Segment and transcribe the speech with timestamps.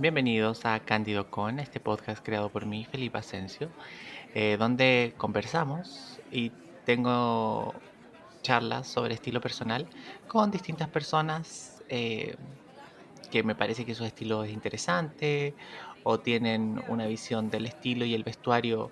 [0.00, 3.68] Bienvenidos a Cándido Con, este podcast creado por mí, Felipe Asensio,
[4.34, 6.52] eh, donde conversamos y
[6.86, 7.74] tengo
[8.40, 9.86] charlas sobre estilo personal
[10.26, 12.34] con distintas personas eh,
[13.30, 15.54] que me parece que su estilo es interesante
[16.02, 18.90] o tienen una visión del estilo y el vestuario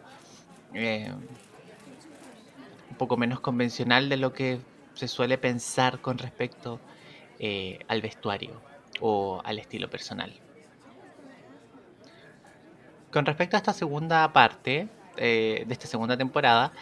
[0.74, 1.10] eh,
[2.90, 4.58] un poco menos convencional de lo que
[4.92, 6.78] se suele pensar con respecto
[7.88, 8.60] al vestuario
[9.00, 10.38] o al estilo personal.
[13.12, 16.72] Con respecto a esta segunda parte eh, de esta segunda temporada,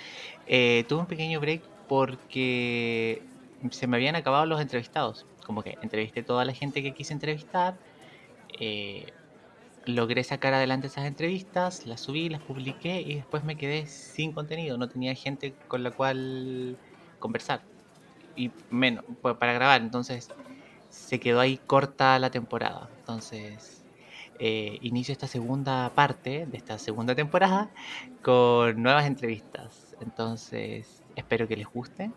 [0.46, 3.22] eh, tuve un pequeño break porque
[3.70, 5.24] se me habían acabado los entrevistados.
[5.44, 7.76] Como que entrevisté toda la gente que quise entrevistar,
[8.58, 9.12] eh,
[9.84, 14.76] logré sacar adelante esas entrevistas, las subí, las publiqué y después me quedé sin contenido.
[14.78, 16.76] No tenía gente con la cual
[17.20, 17.62] conversar
[18.34, 19.80] y menos para grabar.
[19.80, 20.30] Entonces
[20.90, 22.90] se quedó ahí corta la temporada.
[22.98, 23.85] Entonces
[24.38, 27.70] eh, inicio esta segunda parte de esta segunda temporada
[28.22, 29.96] con nuevas entrevistas.
[30.00, 32.10] Entonces, espero que les guste.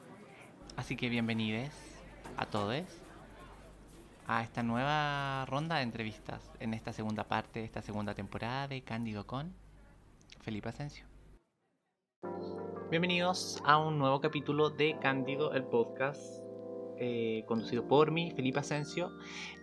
[0.76, 1.72] Así que bienvenidos
[2.38, 2.86] a todos
[4.28, 8.84] a esta nueva ronda de entrevistas en esta segunda parte de esta segunda temporada de
[8.84, 9.56] Cándido con
[10.42, 11.06] Felipe Asensio.
[12.92, 16.22] Bienvenidos a un nuevo capítulo de Cándido, el podcast
[17.00, 19.12] eh, conducido por mí, Felipe Asensio.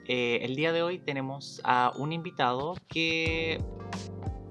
[0.09, 3.61] Eh, el día de hoy tenemos a un invitado que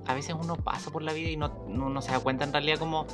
[0.05, 3.07] a veces uno pasa por la vida y no, se da cuenta en realidad como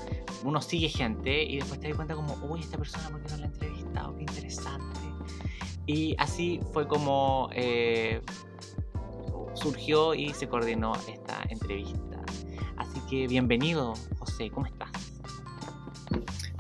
[0.44, 3.38] uno sigue gente y después te das cuenta como, uy, esta persona, ¿por qué no
[3.38, 4.16] la he entrevistado?
[4.16, 5.00] Qué interesante.
[5.86, 8.22] Y así fue como eh,
[9.54, 12.24] surgió y se coordinó esta entrevista.
[12.78, 14.90] Así que bienvenido, José, ¿cómo estás?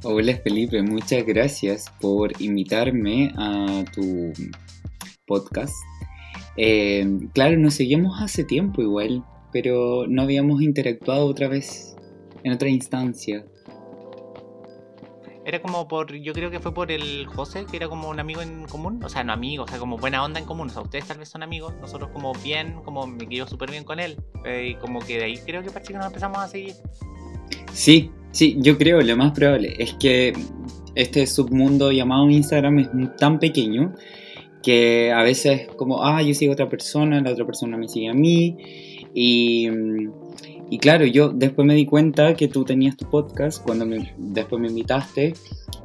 [0.03, 4.33] Hola Felipe, muchas gracias por invitarme a tu
[5.25, 5.73] podcast.
[6.57, 11.95] Eh, claro, nos seguimos hace tiempo igual, pero no habíamos interactuado otra vez
[12.43, 13.45] en otra instancia.
[15.43, 18.41] Era como por, yo creo que fue por el José, que era como un amigo
[18.41, 20.83] en común, o sea, no amigo, o sea, como buena onda en común, o sea,
[20.83, 24.17] ustedes tal vez son amigos, nosotros como bien, como me quedo súper bien con él,
[24.45, 26.75] eh, y como que de ahí creo que parece que nos empezamos a seguir.
[27.73, 30.33] Sí, Sí, yo creo, lo más probable es que
[30.95, 33.93] este submundo llamado Instagram es tan pequeño
[34.61, 38.09] que a veces como, ah, yo sigo a otra persona, la otra persona me sigue
[38.09, 38.57] a mí.
[39.13, 39.67] Y,
[40.69, 43.85] y claro, yo después me di cuenta que tú tenías tu podcast cuando
[44.17, 45.33] después me invitaste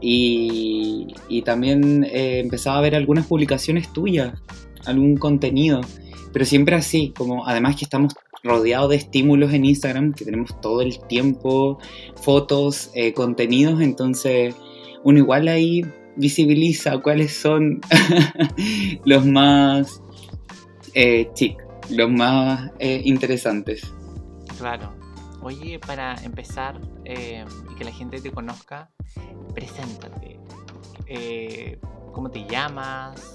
[0.01, 4.35] y, y también eh, empezaba a ver algunas publicaciones tuyas,
[4.85, 5.81] algún contenido,
[6.33, 8.15] pero siempre así, como además que estamos
[8.45, 11.79] rodeado de estímulos en Instagram, que tenemos todo el tiempo,
[12.15, 14.55] fotos, eh, contenidos, entonces
[15.03, 15.83] uno igual ahí
[16.17, 17.81] visibiliza cuáles son
[19.05, 20.03] los más
[20.95, 23.93] eh, chic, los más eh, interesantes.
[24.59, 24.95] Claro.
[25.43, 28.91] Oye, para empezar eh, y que la gente te conozca,
[29.55, 30.41] preséntate.
[32.13, 33.35] ¿Cómo te llamas?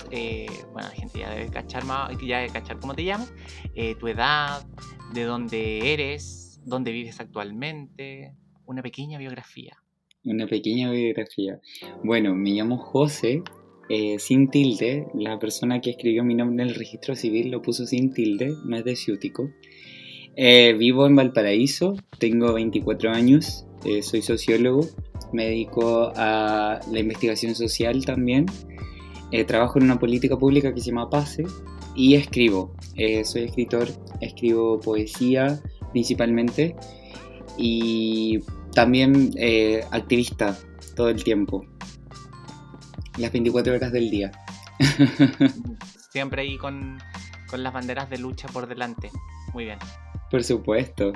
[0.73, 1.83] bueno, la gente ya debe cachar,
[2.25, 3.31] ya debe cachar cómo te llamas,
[3.99, 4.65] tu edad,
[5.13, 9.77] de dónde eres, dónde vives actualmente, una pequeña biografía.
[10.23, 11.59] Una pequeña biografía.
[12.03, 13.41] Bueno, me llamo José,
[13.89, 15.07] eh, sin tilde.
[15.13, 18.77] La persona que escribió mi nombre en el registro civil lo puso sin tilde, no
[18.77, 19.49] es de Ciútico.
[20.35, 24.87] Eh, vivo en Valparaíso, tengo 24 años, eh, soy sociólogo,
[25.33, 28.45] me dedico a la investigación social también.
[29.47, 31.45] trabajo en una política pública que se llama PASE
[31.95, 32.73] y escribo.
[32.95, 33.87] Eh, soy escritor,
[34.19, 35.61] escribo poesía
[35.91, 36.75] principalmente
[37.57, 38.39] y
[38.73, 40.57] también eh, activista
[40.95, 41.65] todo el tiempo,
[43.17, 44.31] las 24 horas del día.
[46.11, 46.97] Siempre ahí con,
[47.49, 49.11] con las banderas de lucha por delante.
[49.53, 49.79] Muy bien.
[50.29, 51.13] Por supuesto.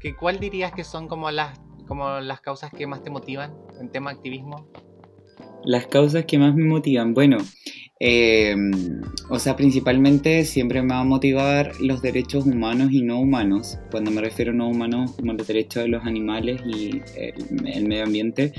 [0.00, 3.90] ¿Qué, ¿Cuál dirías que son como las, como las causas que más te motivan en
[3.90, 4.70] tema activismo?
[5.64, 7.38] Las causas que más me motivan, bueno,
[7.98, 9.00] Em,
[9.30, 13.78] o sea, principalmente siempre me va a motivar los derechos humanos y no humanos.
[13.90, 18.04] Cuando me refiero a no humanos, como los derechos de los animales y el, medio
[18.04, 18.52] ambiente.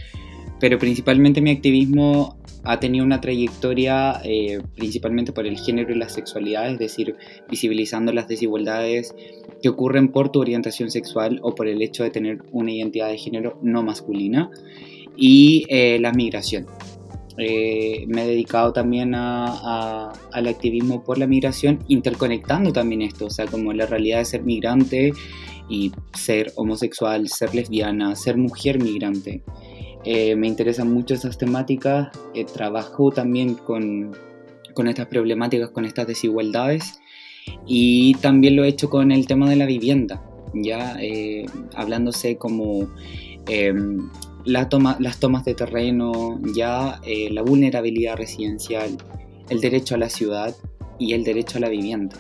[0.60, 6.10] Pero principalmente mi activismo ha tenido una trayectoria eh, principalmente por el género y la
[6.10, 7.16] sexualidad, es decir,
[7.48, 9.14] visibilizando las desigualdades
[9.62, 13.20] que ocurren por tu orientación sexual o por el hecho de tener una identidad de
[13.20, 14.50] género no masculina
[15.16, 16.66] y eh, la migración.
[17.38, 23.30] Eh, me he dedicado también a, al activismo por la migración, interconectando también esto, o
[23.30, 25.14] sea, como la realidad de ser migrante
[25.70, 29.44] y ser homosexual, ser lesbiana, ser mujer migrante.
[30.04, 34.16] Eh, me interesan mucho esas temáticas, eh, trabajo también con,
[34.74, 37.02] con estas problemáticas, con estas desigualdades
[37.66, 40.24] Y también lo he hecho con el tema de la vivienda,
[40.54, 41.46] ya eh,
[41.76, 42.88] hablándose como
[43.48, 44.10] em,
[44.48, 48.98] las tomas de terreno, ya eh, la vulnerabilidad residencial,
[49.50, 50.56] el derecho a la ciudad
[51.00, 52.16] y el derecho a la vivienda.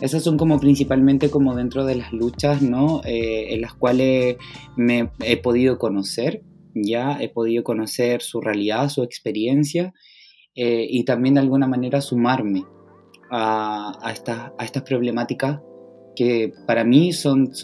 [0.00, 3.00] Esas son como principalmente como dentro de las luchas, ¿no?
[3.04, 4.36] Eh, en las cuales
[4.76, 6.42] me he podido conocer,
[6.74, 9.94] ya he podido conocer su realidad, su experiencia
[10.56, 12.64] eh, y también de alguna manera sumarme
[13.30, 15.60] a, a, a estas problemáticas
[16.16, 17.54] que para mí son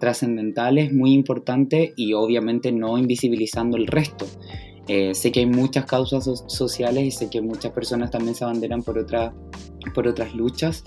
[0.00, 4.26] trascendentales, muy importantes y obviamente no invisibilizando el resto.
[4.88, 8.82] Eh, sé que hay muchas causas sociales y sé que muchas personas también se abanderan
[8.82, 9.32] por, otra,
[9.94, 10.82] por otras luchas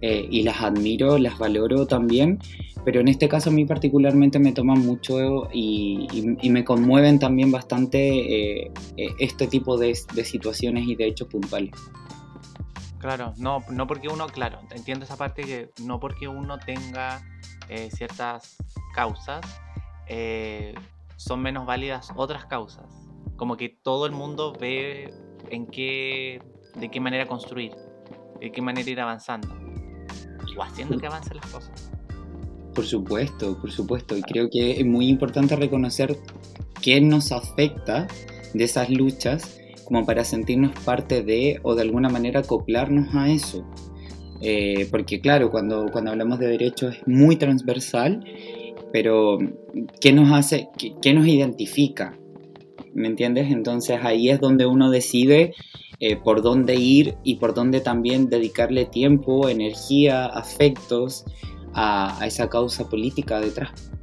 [0.00, 2.40] eh, y las admiro, las valoro también,
[2.84, 6.08] pero en este caso a mí particularmente me toman mucho y,
[6.50, 8.72] me conmueven también bastante eh,
[9.20, 11.70] este tipo de, de situaciones y de hechos puntuales.
[12.98, 17.22] Claro, no, no porque uno, claro, entiendo esa parte que no porque uno tenga
[17.68, 18.56] eh, ciertas
[18.94, 19.44] causas,
[20.08, 20.74] eh,
[21.16, 22.86] son menos válidas otras causas.
[23.36, 25.12] Como que todo el mundo ve
[25.50, 26.40] en qué,
[26.74, 27.72] de qué manera construir,
[28.40, 29.48] de qué manera ir avanzando
[30.56, 31.90] o haciendo que avancen las cosas.
[32.74, 34.16] Por supuesto, por supuesto.
[34.16, 36.16] Y creo que es muy importante reconocer
[36.82, 38.06] qué nos afecta
[38.54, 43.64] de esas luchas como para sentirnos parte de o de alguna manera acoplarnos a eso.
[44.40, 48.24] Eh, porque claro, cuando, cuando hablamos de derechos es muy transversal,
[48.92, 49.38] pero
[50.00, 50.68] ¿qué nos hace,
[51.02, 52.16] qué, nos identifica?
[52.94, 53.50] ¿Me entiendes?
[53.50, 55.54] Entonces ahí es donde uno decide
[56.00, 61.24] eh, por dónde ir y por dónde también dedicarle tiempo, energía, afectos
[61.74, 63.95] a, a esa causa política detrás.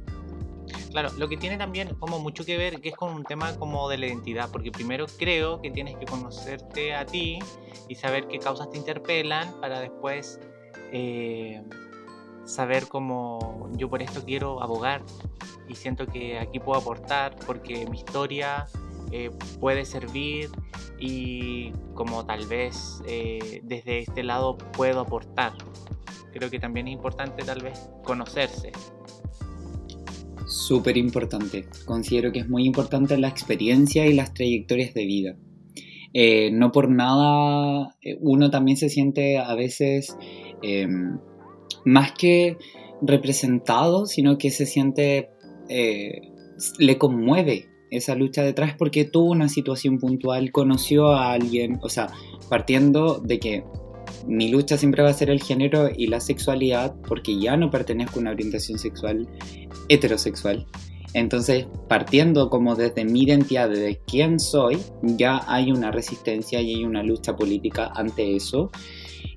[0.94, 3.88] Claro, lo que tiene también como mucho que ver que es con un tema como
[3.88, 7.40] de la identidad, porque primero creo que tienes que conocerte a ti
[7.88, 10.38] y saber qué causas te interpelan para después
[10.92, 11.64] eh,
[12.44, 15.02] saber cómo yo por esto quiero abogar
[15.68, 18.68] y siento que aquí puedo aportar porque mi historia
[19.10, 20.48] eh, puede servir
[21.00, 25.54] y como tal vez eh, desde este lado puedo aportar.
[26.32, 28.70] Creo que también es importante tal vez conocerse
[30.54, 31.66] Súper importante.
[31.84, 35.36] Considero que es muy importante la experiencia y las trayectorias de vida.
[36.12, 40.16] Eh, no por nada eh, uno también se siente a veces
[40.62, 41.18] em,
[41.84, 42.56] más que
[43.02, 45.30] representado, sino que se siente,
[45.68, 46.20] eh,
[46.78, 52.06] le conmueve esa lucha detrás porque tuvo una situación puntual, conoció a alguien, o sea,
[52.48, 53.64] partiendo de que
[54.26, 58.18] mi lucha siempre va a ser el género y la sexualidad porque ya no pertenezco
[58.18, 59.28] a una orientación sexual
[59.88, 60.66] heterosexual.
[61.14, 66.84] Entonces, partiendo como desde mi identidad, de quién soy, ya hay una resistencia y hay
[66.84, 68.70] una lucha política ante eso.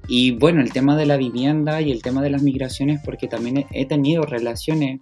[0.08, 3.68] Y bueno, el tema de la vivienda y el tema de las migraciones, porque también
[3.72, 5.02] he tenido relaciones,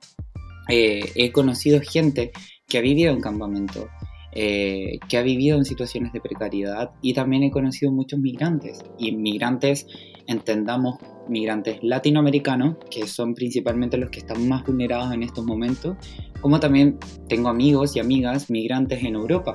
[0.67, 2.31] eh, he conocido gente
[2.67, 3.87] que ha vivido en campamento,
[4.37, 8.83] eh, que ha vivido en situaciones de precariedad y también he conocido muchos migrantes.
[8.97, 9.87] Y migrantes,
[10.27, 10.97] entendamos,
[11.29, 15.95] migrantes latinoamericanos, que son principalmente los que están más vulnerados en estos momentos,
[16.41, 16.97] como también
[17.29, 19.53] tengo amigos y amigas migrantes en Europa.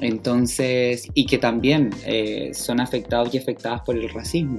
[0.00, 4.56] Entonces, y que también eh, son afectados y afectadas por el racismo.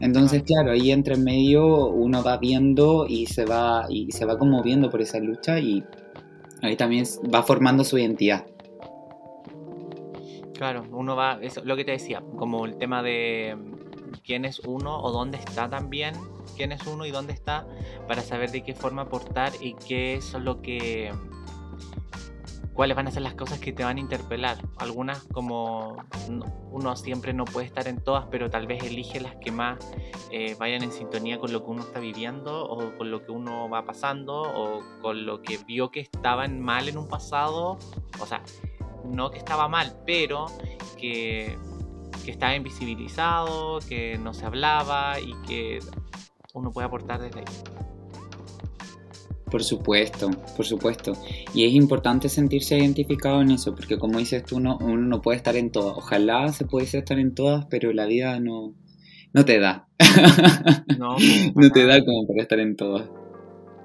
[0.00, 4.88] Entonces, claro, ahí entre medio uno va viendo y se va, y se va conmoviendo
[4.88, 5.84] por esa lucha y
[6.62, 8.46] ahí también va formando su identidad.
[10.60, 14.58] Claro, uno va, eso lo que te decía, como el tema de mm, quién es
[14.58, 16.12] uno o dónde está también,
[16.54, 17.66] quién es uno y dónde está,
[18.06, 21.14] para saber de qué forma aportar y qué es lo que
[22.74, 24.58] cuáles van a ser las cosas que te van a interpelar.
[24.76, 25.96] Algunas como
[26.70, 29.78] uno siempre no puede estar en todas, pero tal vez elige las que más
[30.30, 33.70] eh, vayan en sintonía con lo que uno está viviendo o con lo que uno
[33.70, 37.78] va pasando o con lo que vio que estaban mal en un pasado.
[38.20, 38.42] O sea,
[39.04, 40.46] no que estaba mal, pero
[40.98, 41.56] que,
[42.26, 45.80] estaba invisibilizado, que no se hablaba y que
[46.54, 47.46] uno puede aportar desde ahí.
[49.50, 51.14] Por supuesto, por supuesto.
[51.52, 55.38] Y es importante sentirse identificado en eso, porque como dices tú, uno, uno no puede
[55.38, 55.98] estar en todas.
[55.98, 58.74] Ojalá se pudiese estar en todas, pero la vida no,
[59.32, 59.88] no te da.
[60.98, 61.16] No,
[61.54, 63.08] no te da como para estar en todas.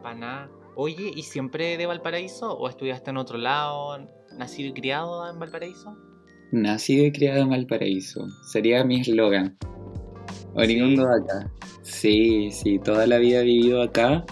[0.03, 0.51] Para nada.
[0.75, 3.98] Oye, ¿y siempre de Valparaíso o estudiaste en otro lado?
[4.38, 5.96] ¿Nacido y criado en Valparaíso?
[6.51, 8.27] Nacido y criado en Valparaíso.
[8.44, 9.58] Sería mi eslogan.
[10.56, 11.51] Oriundo de acá.
[11.84, 14.25] Sí, sí, toda la vida he vivido acá.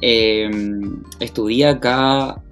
[0.00, 2.42] Em, estudié acá,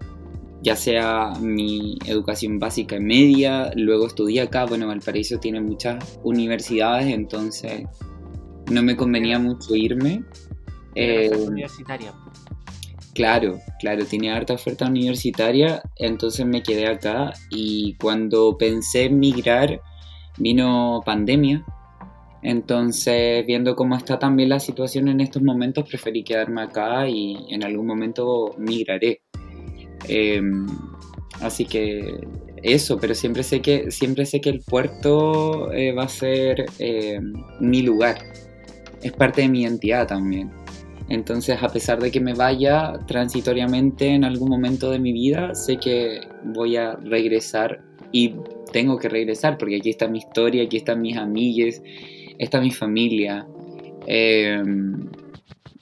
[0.62, 4.64] ya sea mi educación básica y media, luego estudié acá.
[4.64, 7.84] Bueno, Valparaíso tiene muchas universidades, entonces
[8.70, 10.24] no me convenía mucho irme.
[10.94, 12.12] Eh, universitaria.
[13.14, 19.80] Claro, claro, tenía harta oferta universitaria, entonces me quedé acá y cuando pensé en migrar
[20.36, 21.64] vino pandemia,
[22.42, 27.62] entonces viendo cómo está también la situación en estos momentos preferí quedarme acá y en
[27.62, 29.20] algún momento migraré.
[30.08, 30.66] Em,
[31.40, 32.18] así que
[32.64, 37.32] eso, pero siempre sé que, siempre sé que el puerto eh, va a ser em,
[37.60, 38.18] mi lugar,
[39.02, 40.63] es parte de mi identidad también.
[41.14, 45.76] Entonces, a pesar de que me vaya transitoriamente en algún momento de mi vida, sé
[45.76, 47.80] que voy a regresar
[48.12, 48.34] y
[48.72, 51.82] tengo que regresar porque aquí está mi historia, aquí están mis amigues,
[52.38, 53.46] está mi familia
[54.06, 55.08] em,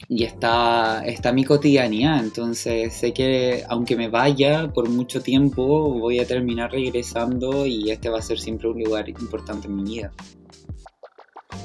[0.09, 2.23] y está, está mi cotidianidad.
[2.23, 8.09] Entonces, sé que aunque me vaya por mucho tiempo, voy a terminar regresando y este
[8.11, 10.12] va a ser siempre un lugar importante en mi vida.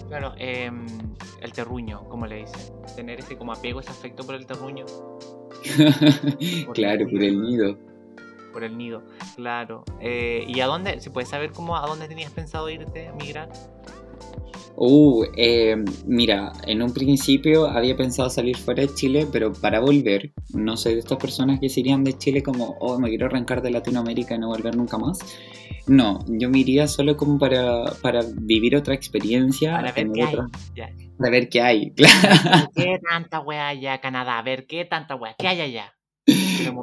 [0.08, 0.86] Claro, em,
[1.42, 2.74] el terruño, como le dicen.
[2.96, 4.86] Tener ese como apego, ese afecto por el terruño.
[6.74, 7.78] claro, por el nido.
[8.54, 9.04] Por el nido,
[9.36, 9.84] claro.
[10.00, 11.00] Eh, ¿Y a dónde?
[11.00, 13.50] ¿Se puede saber cómo a dónde tenías pensado irte, migrar?
[14.80, 15.76] Uh, eh,
[16.06, 20.94] mira, en un principio había pensado salir fuera de Chile, pero para volver, no soy
[20.94, 24.36] de estas personas que se irían de Chile como, oh, me quiero arrancar de Latinoamérica
[24.36, 25.18] y no volver nunca más.
[25.88, 29.72] No, yo me iría solo como para, para vivir otra experiencia.
[29.72, 30.36] Para ver qué hay.
[31.18, 32.70] Para ver qué hay, claro.
[32.76, 34.38] ¿Qué tanta wea allá, Canadá?
[34.38, 35.94] A ver qué tanta wea, ¿qué hay allá?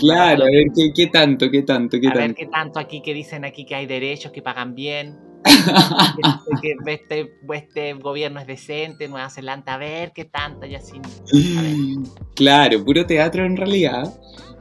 [0.00, 2.26] Claro, a ver qué, qué tanto, qué tanto, qué a tanto.
[2.26, 5.33] ver qué tanto aquí que dicen aquí que hay derechos, que pagan bien
[6.62, 11.00] que este, este, gobierno es decente, Nueva Zelanda, a ver qué tanta y así.
[12.34, 14.12] Claro, puro teatro en realidad,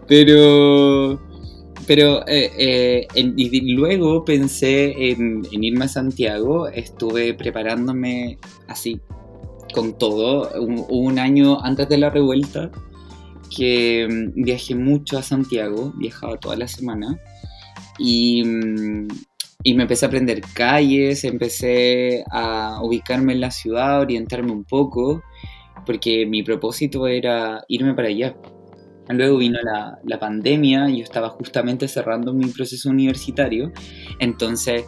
[0.07, 1.19] pero...
[1.85, 8.37] Pero eh, eh, y luego pensé en, irme a Santiago, estuve preparándome
[8.69, 9.01] así,
[9.73, 12.71] con todo, un, un año antes de la revuelta,
[13.55, 17.19] que mm, viajé mucho a Santiago, viajaba toda la semana,
[17.99, 19.07] y, mm,
[19.63, 25.23] y me empecé a aprender calles, empecé a ubicarme en la ciudad, orientarme un poco,
[25.85, 28.35] porque mi propósito era irme para allá.
[29.09, 33.71] Luego vino la, la pandemia, yo estaba justamente cerrando mi proceso universitario,
[34.19, 34.85] entonces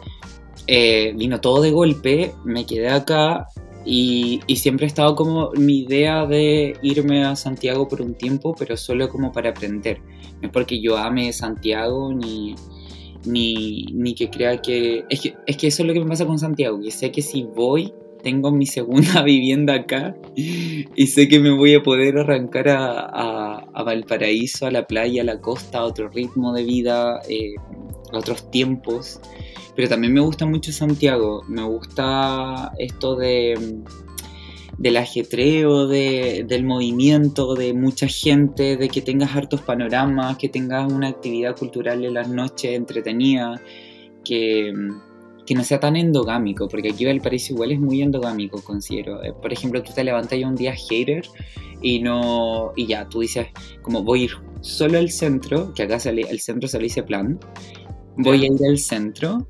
[0.66, 3.46] eh, vino todo de golpe, me quedé acá
[3.84, 8.54] y, y, siempre he estado como mi idea de irme a Santiago por un tiempo,
[8.58, 10.00] pero solo como para aprender.
[10.40, 12.56] No es porque yo ame Santiago ni,
[13.26, 15.34] ni, ni que crea que es, que...
[15.46, 17.92] es que eso es lo que me pasa con Santiago, que sé que si voy,
[18.22, 23.82] tengo mi segunda vivienda acá y sé que me voy a poder arrancar a, a,
[23.84, 27.54] Valparaíso, a la playa, a la costa, a otro ritmo de vida, eh,
[28.12, 29.20] a otros tiempos.
[29.76, 33.54] Pero también me gusta mucho Santiago, me gusta esto de
[34.78, 40.92] del ajetreo, de, del movimiento, de mucha gente, de que tengas hartos panoramas, que tengas
[40.92, 43.60] una actividad cultural en las noches entretenida,
[44.24, 44.72] que,
[45.46, 49.22] que no sea tan endogámico, porque aquí Valparaíso igual es muy endogámico, considero.
[49.22, 51.24] Eh, por ejemplo, tú te levantas un día hater
[51.80, 53.46] y no y ya, tú dices,
[53.80, 54.30] como voy a ir
[54.60, 57.38] solo al centro, que acá sale, el centro se dice plan,
[58.16, 59.46] voy a ir al centro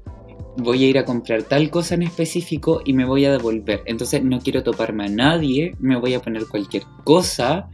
[0.56, 3.82] voy a ir a comprar tal cosa en específico y me voy a devolver.
[3.86, 7.68] Entonces no quiero toparme a nadie, me voy a poner cualquier cosa.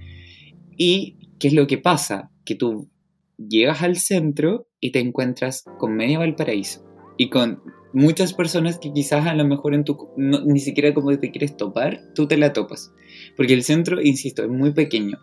[0.76, 2.30] ¿Y qué es lo que pasa?
[2.44, 2.88] Que tú
[3.36, 6.84] llegas al centro y te encuentras con medio Valparaíso
[7.16, 7.62] y con
[7.92, 12.00] muchas personas que quizás a lo mejor en tu ni siquiera como te quieres topar,
[12.14, 12.92] tú te la topas.
[13.36, 15.18] Porque el centro, insisto, es muy pequeño.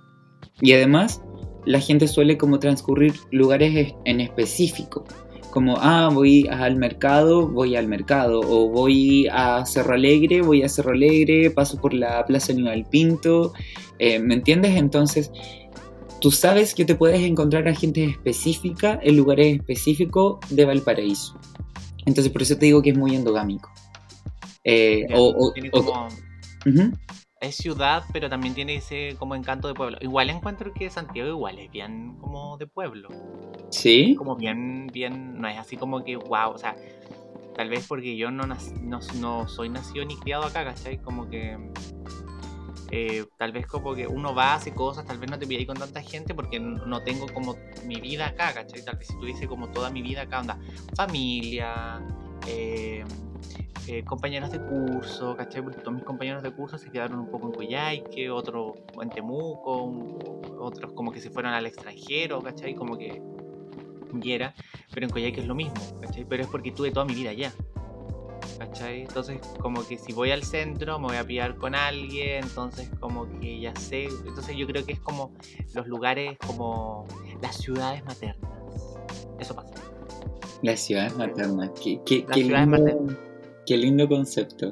[0.61, 1.21] Y además,
[1.65, 5.05] la gente suele como transcurrir lugares en específico
[5.49, 10.69] como, ah, voy al mercado, voy al mercado, o voy a Cerro Alegre, voy a
[10.69, 13.53] Cerro Alegre, paso por la Plaza Aníbal Pinto,
[13.97, 14.75] eh, ¿me entiendes?
[14.75, 15.31] Entonces,
[16.21, 21.39] tú sabes que te puedes encontrar a gente específica en lugares específicos de Valparaíso.
[22.05, 23.71] Entonces, por eso te digo que es muy endogámico.
[24.63, 25.53] Eh, o,
[27.39, 29.97] es ciudad, pero también tiene ese como encanto de pueblo.
[30.01, 33.09] Igual encuentro que Santiago igual es bien como de pueblo.
[33.69, 34.15] Sí.
[34.15, 36.75] Como bien, bien, no es así como que wow, o sea,
[37.55, 38.57] tal vez porque yo no, no,
[39.15, 40.97] no soy nacido ni criado acá, ¿cachai?
[40.97, 41.57] Como que
[42.91, 45.59] eh, tal vez como que uno va, hace cosas, tal vez no te voy a
[45.59, 47.55] ir con tanta gente porque no tengo como
[47.85, 48.83] mi vida acá, ¿cachai?
[48.83, 50.59] Tal vez si tuviese como toda mi vida acá, onda,
[50.95, 52.01] familia,
[52.47, 53.05] eh,
[53.91, 55.63] eh, compañeros de curso, ¿cachai?
[55.63, 59.91] Porque todos mis compañeros de curso se quedaron un poco en Coyhaique, otros en Temuco,
[60.59, 62.75] otros como que se fueron al extranjero, ¿cachai?
[62.75, 63.19] Como que
[64.21, 64.53] y era,
[64.93, 66.23] pero en Coyhaique es lo mismo, ¿cachai?
[66.23, 67.51] Pero es porque tuve toda mi vida allá.
[68.59, 69.01] ¿cachai?
[69.01, 73.27] Entonces, como que si voy al centro me voy a pillar con alguien, entonces como
[73.39, 75.31] que ya sé, entonces yo creo que es como
[75.73, 77.07] los lugares como
[77.41, 78.51] las ciudades maternas.
[79.39, 79.73] Eso pasa.
[80.61, 83.17] Las ciudades maternas, qué, qué, qué, lindo,
[83.69, 84.71] qué lindo concepto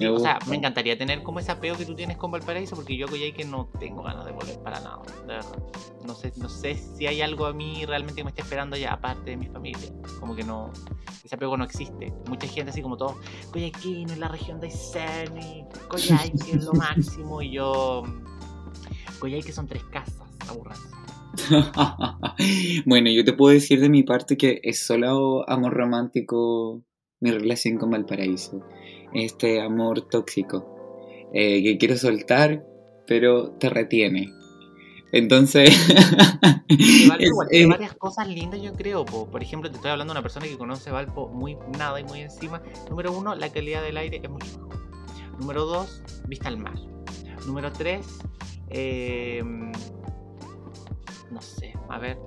[0.00, 3.06] o sea, me encantaría tener como ese apego que tú tienes con Valparaíso, porque yo
[3.06, 5.62] que no tengo ganas de volver para nada, de verdad.
[6.04, 8.92] No sé, no sé si hay algo a mí realmente que me esté esperando allá,
[8.92, 9.88] aparte de mi familia.
[10.18, 10.72] Como que no,
[11.24, 12.12] ese apego no existe.
[12.28, 13.20] Mucha gente así como todo,
[13.52, 18.02] Coyhaiquín en la región de Aysén, y Coyhaique es lo máximo, y yo,
[19.20, 20.90] Coyhaique son tres casas, aburrantes.
[22.86, 26.82] bueno, yo te puedo decir de mi parte que es solo amor romántico
[27.24, 28.60] mi relación con Valparaíso
[29.14, 32.62] este amor tóxico eh, que quiero soltar,
[33.06, 34.30] pero te retiene.
[35.10, 35.70] Entonces.
[37.50, 39.04] hay varias cosas lindas, yo creo.
[39.04, 42.20] Por ejemplo, te estoy hablando de una persona que conoce Valpo muy nada y muy
[42.20, 42.62] encima.
[42.90, 45.38] Número uno, la calidad del aire es mucho mejor.
[45.40, 46.74] Número dos, vista al mar.
[47.46, 48.06] Número tres,
[48.68, 49.72] em,
[51.30, 52.18] no sé, a ver.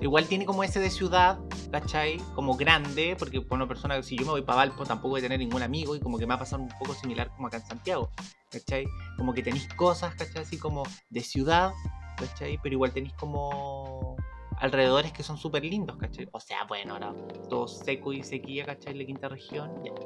[0.00, 1.38] Igual tiene como ese de ciudad,
[1.70, 2.18] ¿cachai?
[2.34, 5.22] Como grande, porque por una persona, si yo me voy para Valpo, tampoco voy a
[5.22, 7.58] tener ningún amigo y como que me va a pasar un poco similar como acá
[7.58, 8.10] en Santiago,
[8.50, 8.86] ¿cachai?
[9.16, 10.42] Como que tenéis cosas, ¿cachai?
[10.42, 11.72] Así como de ciudad,
[12.16, 12.58] ¿cachai?
[12.62, 14.16] Pero igual tenéis como
[14.56, 16.28] alrededores que son súper lindos, ¿cachai?
[16.32, 17.14] O sea, bueno, ahora
[17.48, 18.94] todo seco y sequía, ¿cachai?
[18.94, 19.92] La quinta región, ya.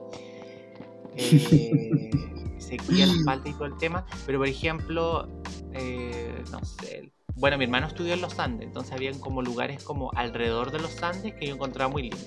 [1.14, 2.10] Eh,
[2.56, 5.28] sequía, la espalda y todo el tema, pero por ejemplo,
[5.74, 10.10] eh, no sé, bueno, mi hermano estudió en los Andes, entonces habían como lugares como
[10.14, 12.18] alrededor de los Andes que yo encontraba muy lindo.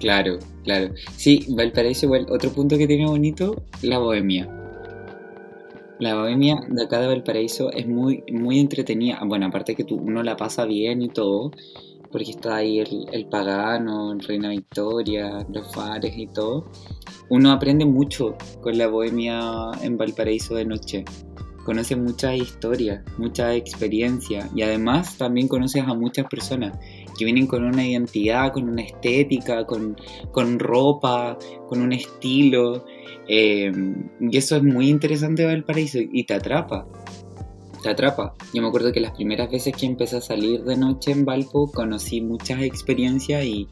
[0.00, 0.94] Claro, claro.
[1.14, 4.48] Sí, Valparaíso igual, otro punto que tiene bonito, la bohemia.
[5.98, 9.20] La bohemia de acá de Valparaíso es muy, muy entretenida.
[9.26, 11.50] Bueno, aparte que tú, uno la pasa bien y todo,
[12.10, 16.70] porque está ahí el, Pagano, el Reina Victoria, los Fares y todo.
[17.28, 21.04] Uno aprende mucho con la bohemia en Valparaíso de noche
[21.70, 26.76] conoces muchas historias, mucha experiencia y además también conoces a muchas personas
[27.16, 29.96] que vienen con una identidad, con una estética, con,
[30.58, 32.84] ropa, con un estilo.
[33.28, 33.70] Eh,
[34.18, 36.88] y eso es muy interesante de Valparaíso y te atrapa.
[37.84, 38.34] Te atrapa.
[38.52, 41.70] Yo me acuerdo que las primeras veces que empecé a salir de noche en Valpo
[41.70, 43.68] conocí muchas experiencias y,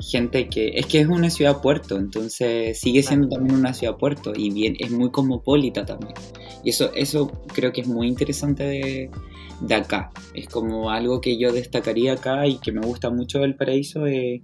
[0.00, 4.32] gente que es que es una ciudad puerto, entonces sigue siendo también una ciudad puerto
[4.34, 6.14] y bien es muy cosmopolita también.
[6.64, 9.10] Y eso eso creo que es muy interesante de,
[9.60, 10.10] de acá.
[10.34, 14.42] Es como algo que yo destacaría acá y que me gusta mucho del paraíso eh,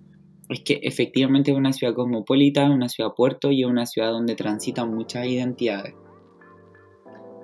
[0.49, 4.95] es que efectivamente es una ciudad cosmopolita, una ciudad puerto y una ciudad donde transitan
[4.95, 5.95] muchas identidades.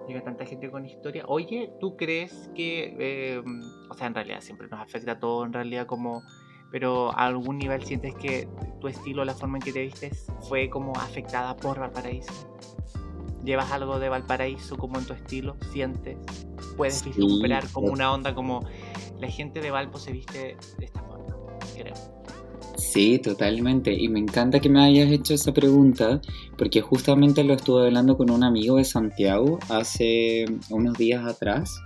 [0.07, 1.25] Llega tanta gente con historia.
[1.27, 3.43] Oye, ¿tú crees que, eh,
[3.91, 6.23] o sea, en realidad siempre nos afecta todo, en realidad como
[6.71, 8.49] pero a algún nivel sientes que
[8.81, 12.33] tu estilo, la forma en que te vistes, fue como afectada por Valparaíso.
[13.45, 15.57] ¿Llevas algo de Valparaíso como en tu estilo?
[15.73, 16.19] ¿Sientes?
[16.77, 18.65] ¿Puedes vislumbrar como una onda como
[19.19, 21.27] la gente de Valpo se viste de esta forma?
[21.75, 21.95] Creo.
[22.77, 23.93] Sí, totalmente.
[23.93, 26.21] Y me encanta que me hayas hecho esa pregunta,
[26.57, 31.81] porque justamente lo estuve hablando con un amigo de Santiago hace unos días atrás.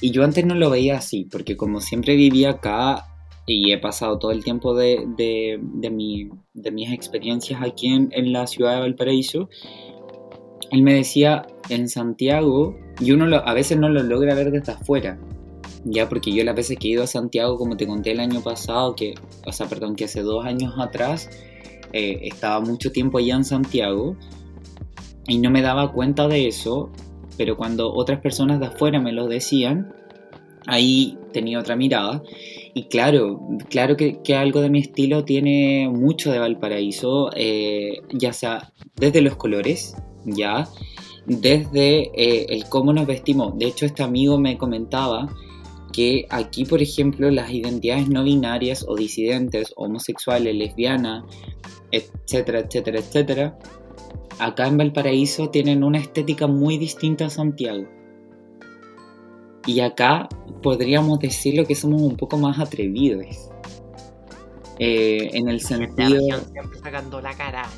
[0.00, 3.13] Y yo antes no lo veía así, porque como siempre vivía acá,
[3.46, 8.32] y he pasado todo el tiempo de, de, mi, de mis experiencias aquí en, en,
[8.32, 9.48] la ciudad de Valparaíso,
[10.70, 15.18] él me decía, en Santiago, y uno a veces no lo logra ver desde afuera,
[15.84, 18.40] ya porque yo las veces que he ido a Santiago, como te conté el año
[18.40, 19.14] pasado, que,
[19.46, 21.28] o sea, perdón, que hace dos años atrás,
[21.92, 24.16] eh, estaba mucho tiempo allá en Santiago
[25.28, 26.90] y no me daba cuenta de eso,
[27.36, 29.94] pero cuando otras personas de afuera me lo decían,
[30.66, 32.22] ahí tenía otra mirada.
[32.74, 38.72] Y claro, claro que, algo de mi estilo tiene mucho de Valparaíso, eh, ya sea
[38.96, 40.68] desde los colores, ya,
[41.26, 43.56] desde eh, el cómo nos vestimos.
[43.58, 45.28] De hecho, este amigo me comentaba
[45.92, 51.22] que aquí, por ejemplo, las identidades no binarias o disidentes, homosexuales, lesbianas,
[51.92, 53.58] etcétera, etcétera, etcétera,
[54.40, 57.86] acá en Valparaíso tienen una estética muy distinta a Santiago.
[59.66, 60.28] Y acá
[60.62, 63.50] podríamos decirlo que somos un poco más atrevidos.
[64.78, 66.20] Eh, en el sentido.
[66.52, 67.68] Siempre sacando la cara.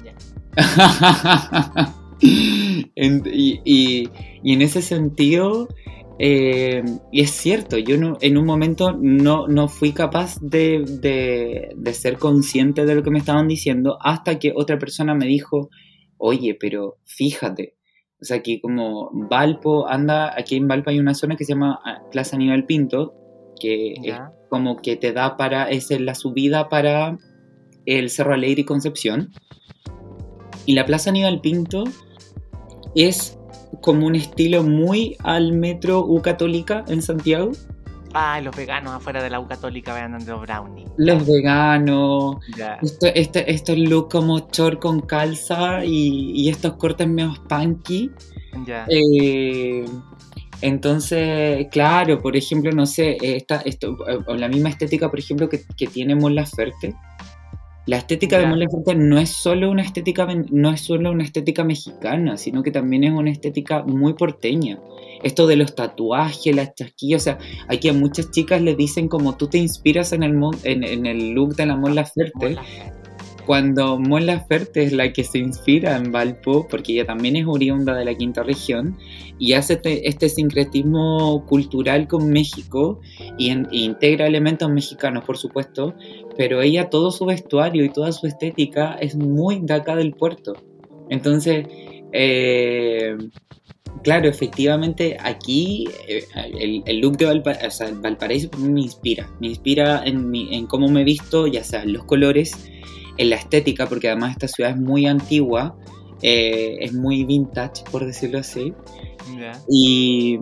[2.20, 4.11] y, y,
[4.44, 5.68] en ese sentido,
[6.18, 11.94] eh, y es cierto, yo en un momento no, no fui capaz de, de, de,
[11.94, 15.68] ser consciente de lo que me estaban diciendo hasta que otra persona me dijo,
[16.16, 17.75] oye, pero fíjate,
[18.20, 21.81] o sea, aquí como Valpo anda, aquí en Valpo hay una zona que se llama
[21.85, 23.14] ah, Plaza Nivel Pinto,
[23.61, 24.16] que es
[24.48, 27.18] como que te da para, es la subida para
[27.85, 29.33] el Cerro Alegre y Concepción.
[30.66, 31.85] Y la Plaza Aníbal Pinto
[32.94, 33.38] es
[33.81, 37.52] como un estilo muy al metro U Católica en Santiago.
[38.42, 40.88] Los veganos afuera de la U Católica vean los brownies.
[40.96, 42.37] Los veganos.
[42.83, 48.11] Esto, este, estos look como short con calza y, estos cortes medio punky.
[48.66, 48.87] Ya.
[48.88, 49.85] Eh,
[50.62, 55.62] entonces, claro, por ejemplo, no sé, esta, esto, o la misma estética, por ejemplo, que,
[55.76, 56.94] que tiene Mon Laferte.
[57.87, 61.62] La estética de Mon Laferte no es solo una estética, no es solo una estética
[61.62, 64.81] mexicana, sino que también es una estética muy porteña.
[65.22, 69.37] Esto de los tatuajes, las chasquillas, o sea, aquí a muchas chicas le dicen como
[69.37, 72.57] tú te inspiras en el, en, en el look de la Mon Laferte
[73.46, 77.94] cuando Mon Laferte es la que se inspira en Valpo, porque ella también es oriunda
[77.94, 78.98] de la quinta región,
[79.38, 83.00] y hace este, este sincretismo cultural con México
[83.38, 85.94] y, integra elementos mexicanos, por supuesto,
[86.37, 90.54] pero ella todo su vestuario y toda su estética es muy de acá del puerto.
[91.09, 91.66] Entonces,
[92.12, 93.16] eh,
[94.02, 96.24] claro, efectivamente aquí eh,
[96.85, 101.85] el, look de Valparaíso me inspira, me inspira en, en cómo me visto, ya sea
[101.85, 102.72] en los colores,
[103.16, 105.76] en la estética, porque además esta ciudad es muy antigua,
[106.22, 108.72] eh, es muy vintage, por decirlo así,
[109.68, 110.38] y,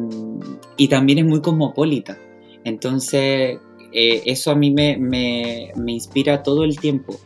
[0.77, 2.19] y, también es muy cosmopolita.
[2.65, 3.59] Entonces,
[3.93, 7.17] eh, eso a mí me, me, me, inspira todo el tiempo,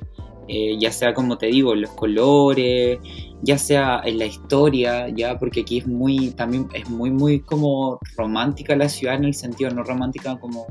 [0.49, 2.99] eh, ya sea como te digo, los colores,
[3.43, 7.99] ya sea en la historia, ya porque aquí es muy, también es muy, muy como
[8.17, 10.67] romántica la ciudad en el sentido, no romántica como,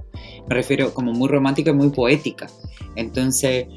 [0.48, 2.48] me refiero como muy romántica y muy poética.
[2.96, 3.68] Entonces,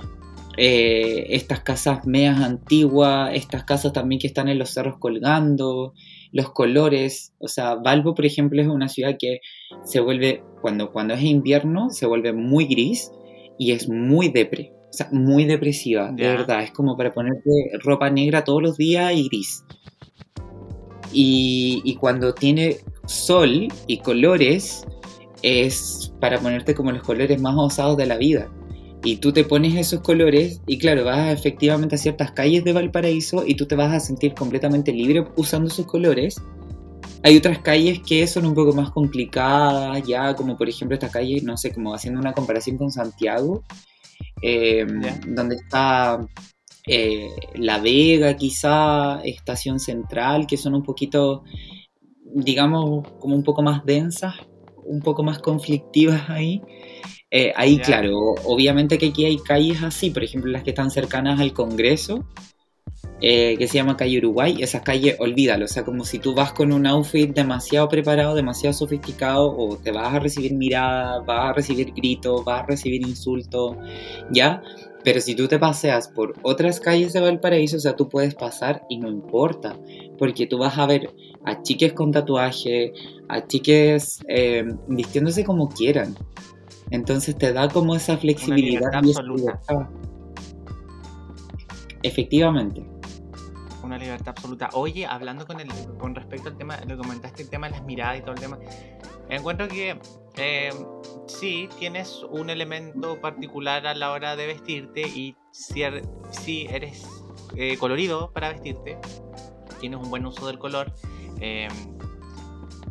[0.63, 5.95] eh, estas casas medias antiguas, estas casas también que están en los cerros colgando,
[6.33, 9.41] los colores, o sea, Valpo, por ejemplo, es una ciudad que
[9.85, 13.11] se vuelve, cuando, cuando es invierno, se vuelve muy gris
[13.59, 18.11] y es muy depre, o sea, muy depresiva, de verdad, es como para ponerte ropa
[18.11, 19.65] negra todos los días y gris.
[21.11, 24.87] Y, y cuando tiene sol y colores,
[25.41, 28.51] es para ponerte como los colores más osados de la vida
[29.03, 33.45] y tú te pones esos colores y claro, vas efectivamente a ciertas calles de Valparaíso
[33.47, 36.41] y tú te vas a sentir completamente libre usando esos colores.
[37.23, 41.41] Hay otras calles que son un poco más complicadas, ya como por ejemplo esta calle,
[41.43, 43.63] no sé, como haciendo una comparación con Santiago,
[44.43, 44.87] eh,
[45.27, 46.27] donde está
[46.87, 51.45] eh, La Vega quizá, Estación Central, que son un poquito,
[52.35, 54.35] digamos, como un poco más densas,
[54.85, 56.63] un poco más conflictivas ahí.
[57.31, 61.39] Eh, ahí, claro, obviamente que aquí hay calles así, por ejemplo, las que están cercanas
[61.39, 62.25] al Congreso,
[63.21, 66.53] eh, que se llama calle Uruguay, esas calles, olvídalo, o sea, como si tú vas
[66.53, 71.53] con un outfit demasiado preparado, demasiado sofisticado, o te vas a recibir miradas, vas a
[71.53, 73.77] recibir gritos, vas a recibir insultos,
[74.33, 74.63] ¿ya?
[75.05, 78.83] Pero si tú te paseas por otras calles de Valparaíso, o sea, tú puedes pasar
[78.89, 79.79] y no importa,
[80.19, 81.11] porque tú vas a ver
[81.45, 82.93] a chiques con tatuaje,
[83.29, 86.17] a chiques eh, vistiéndose como quieran,
[86.91, 89.61] entonces te da como esa flexibilidad y absoluta.
[92.03, 92.85] Efectivamente.
[93.83, 94.71] Una libertad absoluta.
[94.73, 98.19] Oye, hablando con el, con respecto al tema, lo comentaste el tema de las miradas
[98.19, 98.59] y todo el tema,
[99.29, 99.99] encuentro que
[100.37, 100.71] eh,
[101.27, 106.03] sí tienes un elemento particular a la hora de vestirte y si, er,
[106.47, 107.07] eres
[107.57, 108.99] eh, colorido para vestirte,
[109.81, 110.93] tienes un buen uso del color.
[111.41, 111.69] Eh,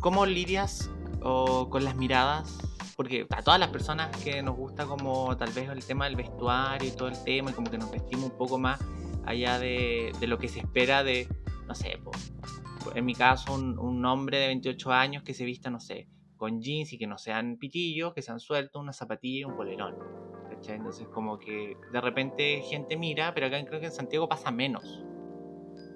[0.00, 0.90] ¿Cómo lidias
[1.22, 2.69] o, con las miradas
[3.00, 6.86] porque a todas las personas que nos gusta como tal vez el tema del vestuario
[6.86, 8.78] y todo el tema y como que nos vestimos un poco más
[9.24, 11.26] allá de, lo que se espera de,
[11.66, 11.98] no sé,
[12.94, 16.92] en mi caso un, hombre de 28 años que se vista, no sé, con jeans
[16.92, 19.94] y que no sean pitillos, que sean sueltos, una zapatilla y un polerón.
[20.50, 20.76] ¿cachai?
[20.76, 25.02] Entonces como que de repente gente mira, pero acá creo que en Santiago pasa menos.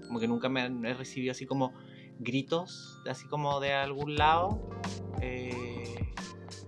[0.06, 1.74] Como que nunca me he recibido así como
[2.18, 4.58] gritos, así como de algún lado.
[5.20, 6.14] Eh,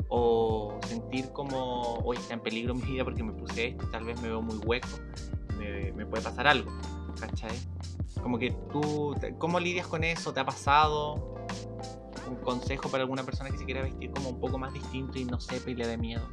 [0.08, 4.20] o sentir como hoy está en peligro mi vida porque me puse esto, tal vez
[4.20, 4.88] me veo muy hueco,
[5.58, 6.70] me, puede pasar algo,
[7.18, 7.56] ¿cachai?
[8.22, 10.32] Como que tú, ¿cómo lidias con eso?
[10.32, 11.34] ¿Te ha pasado?
[12.28, 15.24] Un consejo para alguna persona que se quiera vestir como un poco más distinto y
[15.24, 16.26] no sepa y le dé miedo.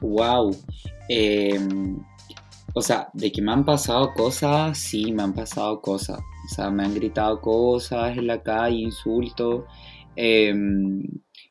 [0.00, 0.54] Wow.
[1.08, 1.98] Em,
[2.74, 6.20] o sea, de que me han pasado cosas, sí, me han pasado cosas.
[6.20, 9.64] O sea, me han gritado cosas en la calle, insultos.
[10.14, 11.02] Em,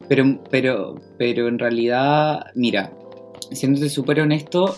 [0.07, 2.93] pero, pero, pero en realidad, mira,
[3.51, 4.75] siéndote súper honesto,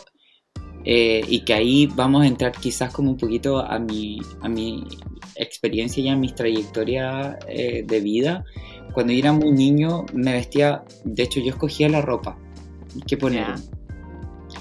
[0.86, 4.84] eh, y que ahí vamos a entrar quizás como un poquito a mi, a mi
[5.36, 8.46] experiencia y a mi trayectoria eh, de vida.
[8.94, 12.38] Cuando yo era muy niño me vestía, de hecho yo escogía la ropa
[13.06, 13.46] que poner.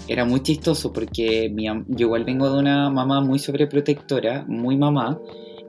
[0.07, 5.19] era muy chistoso porque mi, yo igual vengo de una mamá muy sobreprotectora, muy mamá,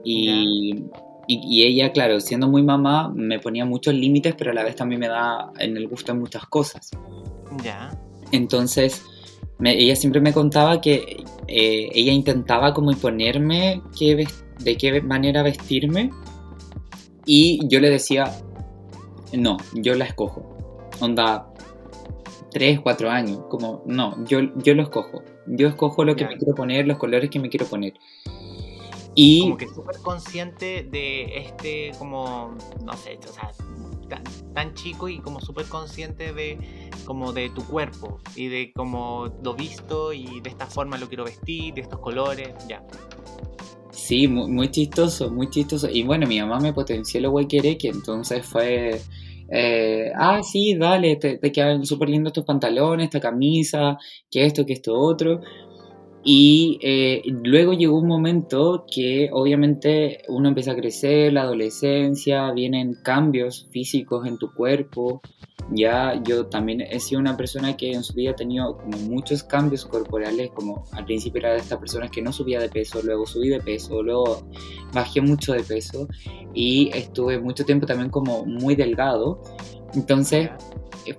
[0.03, 0.83] y,
[1.31, 4.99] y, ella, claro, siendo muy mamá, me ponía muchos límites, pero a la vez también
[4.99, 6.89] me da en el gusto en muchas cosas.
[7.63, 7.95] Ya.
[8.31, 9.03] Entonces,
[9.63, 14.27] ella siempre me contaba que eh, ella intentaba como imponerme qué,
[14.59, 16.09] de qué manera vestirme
[17.25, 18.33] y yo le decía,
[19.33, 20.57] no, yo la escojo.
[20.99, 21.47] Onda,
[22.49, 25.21] tres, cuatro años, como, no, yo, yo lo escojo.
[25.45, 27.93] Yo escojo lo que me quiero poner, los colores que me quiero poner.
[29.21, 29.41] Y...
[29.41, 32.55] Como que súper consciente de este, como,
[32.85, 33.51] no sé, o sea,
[34.53, 36.57] tan, chico y como súper consciente de
[37.03, 41.25] como de tu cuerpo y de cómo lo visto y de esta forma lo quiero
[41.25, 42.81] vestir, de estos colores, ya.
[43.91, 45.89] Sí, muy, chistoso, muy chistoso.
[45.91, 49.01] Y bueno, mi mamá me potenció lo que entonces fue,
[49.51, 53.97] eh, ah, sí, dale, te, te quedan súper lindos tus pantalones, esta camisa,
[54.31, 55.41] que esto, que esto otro.
[56.23, 62.95] Y eh, luego llegó un momento que obviamente uno empieza a crecer, la adolescencia, vienen
[63.03, 65.21] cambios físicos en tu cuerpo.
[65.71, 69.43] Ya yo también he sido una persona que en su vida ha tenido como muchos
[69.43, 73.25] cambios corporales, como al principio era de estas personas que no subía de peso, luego
[73.25, 74.43] subí de peso, luego
[74.93, 76.07] bajé mucho de peso
[76.53, 79.41] y estuve mucho tiempo también como muy delgado.
[79.93, 80.49] Entonces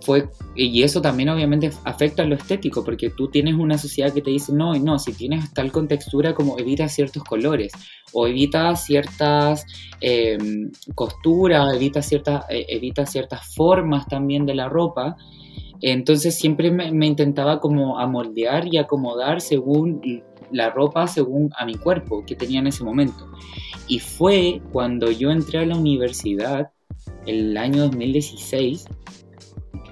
[0.01, 4.23] fue, y eso también obviamente afecta a lo estético, porque tú tienes una sociedad que
[4.23, 7.73] te dice, no, no, si tienes tal contextura como evita ciertos colores,
[8.13, 9.65] o evita ciertas
[10.01, 15.17] em, costuras, evita, ciertas, e, evita ciertas formas también de la ropa,
[15.81, 20.03] entonces siempre me, me, intentaba como amoldear y acomodar según
[20.53, 23.31] la ropa, según a mi cuerpo que tenía en ese momento.
[23.89, 26.71] Y fue cuando yo entré a la universidad,
[27.31, 28.87] el año 2016,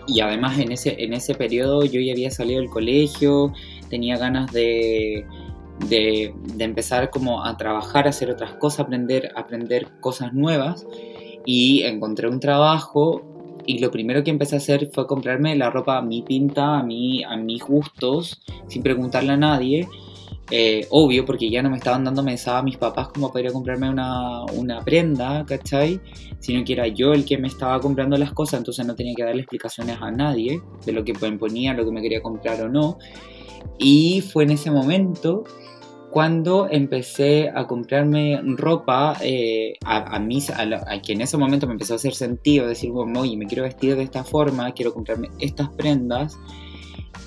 [0.07, 3.53] y además en ese, en ese periodo yo ya había salido del colegio,
[3.91, 5.25] tenía ganas de,
[5.89, 10.87] de, empezar como a trabajar, a hacer otras cosas, aprender, aprender cosas nuevas.
[11.45, 13.23] Y encontré un trabajo
[13.65, 16.83] y lo primero que empecé a hacer fue comprarme la ropa a mi pinta, a,
[16.83, 19.89] mí, a mis gustos, sin preguntarle a nadie
[20.51, 23.49] eh, obvio, porque ya no me estaban dando mensajes a mis papás como para ir
[23.49, 26.01] a comprarme una, una, prenda, ¿cachai?
[26.39, 29.25] Sino que era yo el que me estaba comprando las cosas, entonces no tenía que
[29.25, 32.99] darle explicaciones a nadie de lo que ponía, lo que me quería comprar o no.
[33.79, 35.45] Y fue en ese momento
[36.11, 41.75] cuando empecé a comprarme ropa eh, a, a, mí, a, que en ese momento me
[41.75, 45.29] empezó a hacer sentido, decir, bueno, oye, me quiero vestir de esta forma, quiero comprarme
[45.39, 46.39] estas prendas.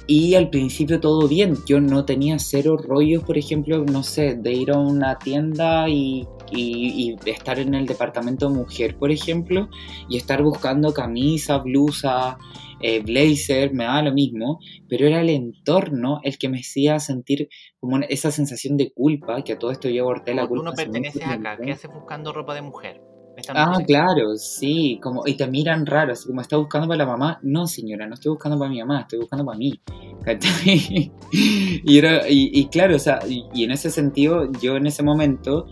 [0.07, 4.53] Y al principio todo bien, yo no tenía cero rollos, por ejemplo, no sé, de
[4.53, 9.69] ir a una tienda y, y, estar en el departamento de mujer, por ejemplo,
[10.09, 12.37] y estar buscando camisa, blusa,
[12.81, 14.59] eh, blazer, me da lo mismo,
[14.89, 17.47] pero era el entorno el que me hacía sentir
[17.79, 20.63] como esa sensación de culpa, que a todo esto yo aborté la culpa.
[20.63, 23.01] Tú no perteneces acá, ¿qué haces buscando ropa de mujer?
[23.49, 27.39] Ah, claro, sí, como, y te miran raro, así como está buscando para la mamá.
[27.43, 29.79] No, señora, no estoy buscando para mi mamá, estoy buscando para mí.
[31.33, 35.67] y, era, y, claro, o sea, y, en ese sentido, yo en ese momento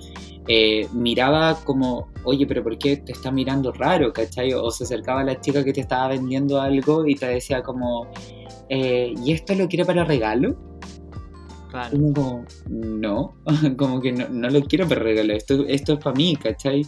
[0.48, 4.54] eh, miraba como, oye, pero ¿por qué te está mirando raro, cachai?
[4.54, 8.08] O se acercaba a la chica que te estaba vendiendo algo y te decía como,
[8.70, 10.56] eh, ¿y esto lo quiere para regalo?
[11.70, 11.92] Claro.
[12.16, 13.36] como, no,
[13.78, 16.84] como que no, no, lo quiero para regalo, esto, esto es para mí, ¿cachai?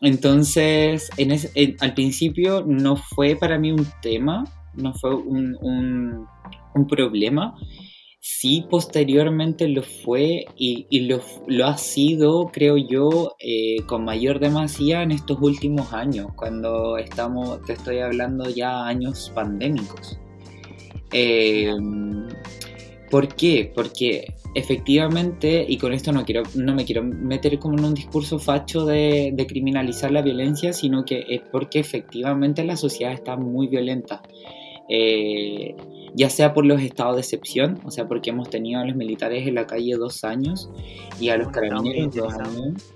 [0.00, 1.32] Entonces, en
[1.80, 7.56] al principio no fue para mí un tema, no fue un, un, problema.
[8.20, 15.02] Sí, posteriormente lo fue y, lo, lo, ha sido, creo yo, eh, con mayor demasía
[15.02, 20.20] en estos últimos años, cuando estamos, te estoy hablando ya años pandémicos.
[21.12, 21.74] Eh,
[23.10, 23.72] ¿Por qué?
[23.74, 28.38] Porque efectivamente, y con esto no, quiero, no me quiero meter como en un discurso
[28.38, 34.22] facho de, criminalizar la violencia, sino que es porque efectivamente la sociedad está muy violenta.
[34.90, 35.76] Eh,
[36.14, 39.46] ya sea por los estados de excepción, o sea, porque hemos tenido a los militares
[39.46, 40.70] en la calle dos años
[41.20, 42.92] y a los carabineros dos años.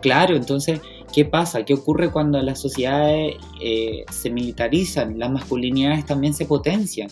[0.00, 0.80] Claro, entonces,
[1.12, 1.64] ¿qué pasa?
[1.64, 5.18] ¿Qué ocurre cuando las sociedades eh, se militarizan?
[5.18, 7.08] Las masculinidades también se potencian.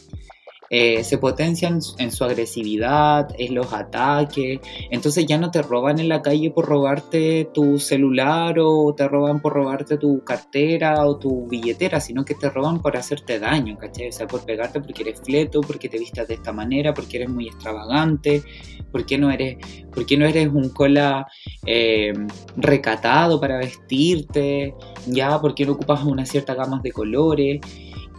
[0.71, 6.09] Eh, se potencian en su agresividad, en los ataques, entonces ya no te roban en
[6.09, 11.47] la calle por robarte tu celular o te roban por robarte tu cartera o tu
[11.47, 14.09] billetera, sino que te roban por hacerte daño, ¿cachai?
[14.09, 17.29] O sea, por pegarte porque eres fleto, porque te vistas de esta manera, porque eres
[17.29, 18.43] muy extravagante,
[18.91, 19.59] porque no eres,
[19.93, 21.27] porque no eres un cola
[21.65, 22.13] eh,
[22.57, 24.75] recatado para vestirte,
[25.07, 27.61] ya, porque no ocupas una cierta gama de colores.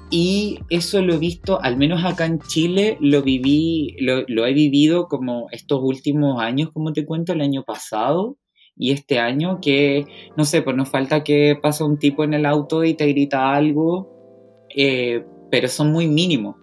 [0.10, 4.54] Y eso lo he visto, al menos acá en Chile, lo viví, lo, lo, he
[4.54, 8.38] vivido como estos últimos años, como te cuento, el año pasado
[8.78, 10.06] y este año, que
[10.38, 13.54] no sé, pues nos falta que pasa un tipo en el auto y te grita
[13.54, 16.56] algo, eh, pero son muy mínimos.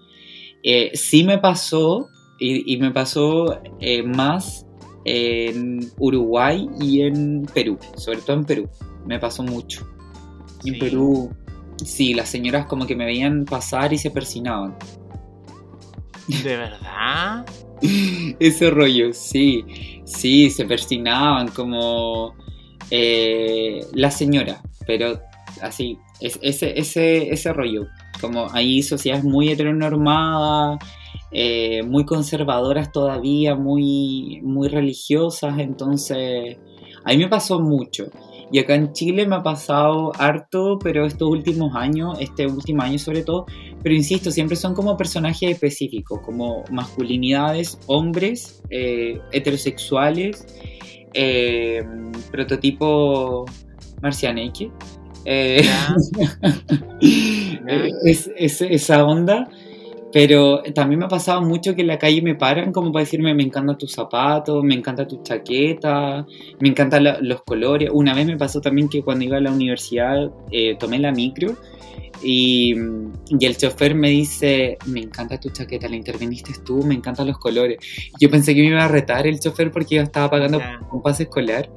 [0.62, 4.66] Eh, sí me pasó, y, y me pasó eh, más
[5.04, 8.68] en Uruguay y en Perú, sobre todo en Perú,
[9.06, 9.86] me pasó mucho.
[10.64, 10.78] En.
[10.78, 11.30] Perú,
[11.84, 14.76] sí, las señoras como que me veían pasar y se persinaban.
[16.28, 17.44] ¿De verdad?
[18.40, 19.64] Ese rollo, sí,
[20.04, 22.34] sí, se persinaban como
[22.90, 25.20] eh, la señora, pero
[25.60, 27.86] así, es, ese, ese, ese rollo,
[28.20, 30.78] como hay sociedades muy heteronormadas,
[31.30, 36.56] eh, muy conservadoras todavía, muy, muy religiosas, entonces
[37.04, 38.06] a mí me pasó mucho.
[38.54, 43.00] Y acá en Chile me ha pasado harto, pero estos últimos años, este último año
[43.00, 43.46] sobre todo,
[43.82, 50.46] pero insisto, siempre son como personajes específicos, como masculinidades, hombres, eh, heterosexuales,
[51.14, 51.82] eh,
[52.30, 53.44] prototipo
[54.00, 54.70] marcianeque.
[55.24, 55.96] eh, Ya.
[58.04, 59.48] es, es- esa onda.
[60.14, 63.34] Pero también me ha pasado mucho que en la calle me paran como para decirme
[63.34, 66.24] me encantan tus zapatos, me encanta tu chaqueta,
[66.60, 67.90] me encantan la- los colores.
[67.92, 71.56] Una vez me pasó también que cuando iba a la universidad eh, tomé la micro
[72.22, 72.74] y,
[73.28, 77.38] y el chofer me dice, me encanta tu chaqueta, la interviniste tú, me encantan los
[77.38, 77.78] colores.
[78.20, 80.60] Yo pensé que me iba a retar el chofer porque yo estaba pagando
[80.92, 81.68] un pase escolar.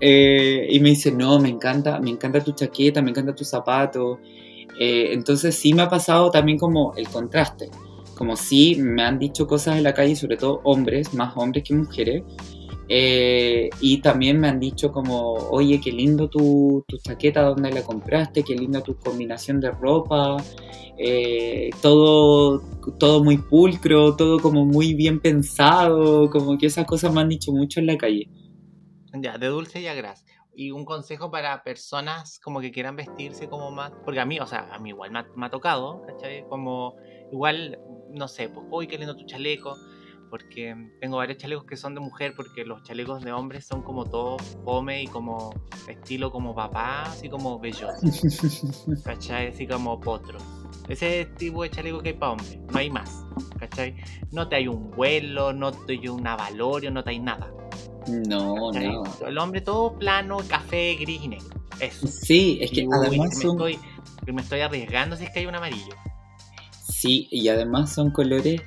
[0.00, 4.18] Eh, y me dice, no, me encanta, me encanta tu chaqueta, me encanta tu zapato.
[4.84, 7.70] Eh, entonces sí me ha pasado también como el contraste.
[8.16, 11.72] Como sí me han dicho cosas en la calle, sobre todo hombres, más hombres que
[11.72, 12.24] mujeres.
[12.88, 17.84] Eh, y también me han dicho como, oye, qué lindo tu, tu chaqueta, ¿dónde la
[17.84, 18.42] compraste?
[18.42, 20.36] Qué linda tu combinación de ropa.
[20.98, 22.60] Eh, todo,
[22.98, 26.28] todo muy pulcro, todo como muy bien pensado.
[26.28, 28.28] Como que esas cosas me han dicho mucho en la calle.
[29.14, 30.24] Ya, de dulce y a gras.
[30.54, 33.92] Y un consejo para personas como que quieran vestirse como más.
[34.04, 36.44] Porque a mí, o sea, a mí igual me ha, me ha tocado, ¿cachai?
[36.48, 36.96] Como,
[37.30, 37.78] igual,
[38.10, 39.76] no sé, pues, uy, qué lindo tu chaleco.
[40.30, 44.06] Porque tengo varios chalecos que son de mujer, porque los chalecos de hombres son como
[44.06, 45.52] todos fome y como
[45.88, 47.92] estilo como papá, así como bellos.
[49.04, 49.48] ¿cachai?
[49.48, 50.42] Así como potros.
[50.88, 53.24] Ese tipo de chaleco que hay para hombres, no hay más,
[53.58, 53.96] ¿cachai?
[54.30, 57.52] No te hay un vuelo, no te hay un avalorio, no te hay nada.
[58.28, 58.92] No, ¿cachai?
[58.92, 59.04] no.
[59.26, 61.48] El hombre todo plano, café, gris y negro.
[61.80, 62.06] Eso.
[62.06, 63.50] Sí, es que Y, uy, además me, son...
[63.52, 63.78] estoy,
[64.32, 65.94] me estoy arriesgando si es que hay un amarillo.
[66.84, 68.60] Sí, y además son colores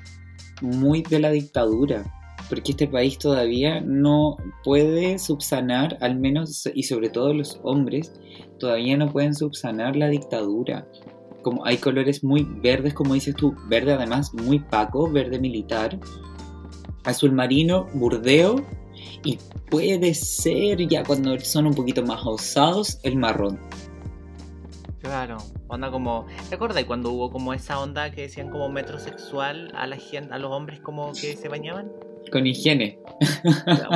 [0.62, 2.04] muy de la dictadura,
[2.50, 8.14] porque este país todavía no puede subsanar, al menos, y sobre todo los hombres,
[8.60, 10.88] todavía no pueden subsanar la dictadura.
[11.46, 16.00] Como hay colores muy verdes, como dices tú, verde además muy paco, verde militar,
[17.04, 18.66] azul marino, burdeo,
[19.24, 19.38] y
[19.70, 23.60] puede ser ya cuando son un poquito más osados, el marrón.
[24.98, 26.26] Claro, onda como.
[26.50, 30.40] ¿Te acuerdas cuando hubo como esa onda que decían como metrosexual a la gente, a
[30.40, 31.92] los hombres como que se bañaban?
[32.32, 32.98] Con higiene.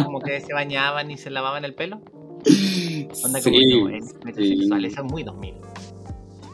[0.04, 2.00] Como que se bañaban y se lavaban el pelo.
[3.26, 4.86] Onda Sí, como no, es metrosexual, sí.
[4.86, 5.69] eso es muy 2000.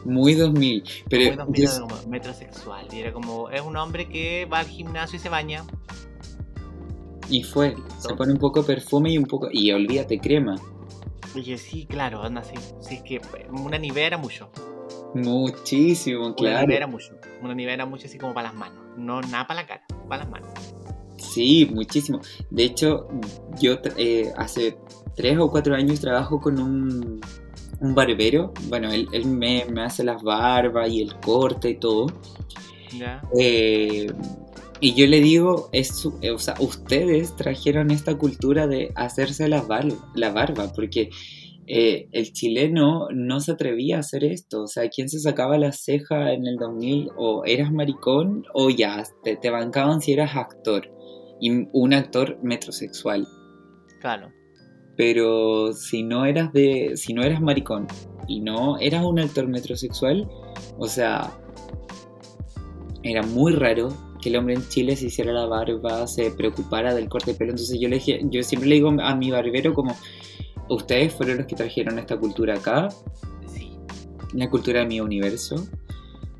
[0.06, 0.84] Muy 2000.
[1.10, 2.86] Pero muy 2000 yo- era como metrosexual.
[2.92, 5.64] Y era como, es un hombre que va al gimnasio y se baña.
[7.28, 9.48] Y fue, se pone un poco de perfume y un poco.
[9.50, 10.56] Y olvídate crema.
[11.34, 12.54] Yo, sí, claro, anda así.
[12.80, 14.48] Sí, es que una nivea era mucho.
[15.14, 16.60] Muchísimo, Una claro.
[16.62, 17.14] nivea era mucho.
[17.42, 18.78] Una nivea era mucho así como para las manos.
[18.96, 20.48] No nada para la cara, para las manos.
[21.18, 22.20] Sí, muchísimo.
[22.50, 23.08] De hecho,
[23.60, 24.78] yo eh, hace
[25.14, 27.20] tres o cuatro años trabajo con un,
[27.80, 28.52] un barbero.
[28.68, 32.06] Bueno, él, él me, me hace las barbas y el corte y todo.
[33.38, 34.06] Eh,
[34.80, 39.62] y yo le digo, es eh, o sea, ustedes trajeron esta cultura de hacerse la,
[39.62, 41.10] bar- la barba, porque
[41.66, 44.62] eh, el chileno no se atrevía a hacer esto.
[44.62, 47.08] O sea, ¿quién se sacaba la ceja en el 2000?
[47.16, 50.90] O eras maricón o ya, te, te bancaban si eras actor.
[51.40, 53.26] Y un actor metrosexual.
[54.00, 54.30] Claro.
[54.96, 56.92] Pero si no eras de.
[56.96, 57.86] si no eras maricón
[58.28, 60.28] y no eras un actor metrosexual,
[60.78, 61.30] o sea,
[63.02, 63.88] era muy raro
[64.20, 67.50] que el hombre en Chile se hiciera la barba, se preocupara del corte de pelo.
[67.50, 69.94] Entonces yo le dije, yo siempre le digo a mi barbero como
[70.68, 72.88] ustedes fueron los que trajeron esta cultura acá,
[73.54, 73.78] Sí.
[74.32, 75.56] la cultura de mi universo.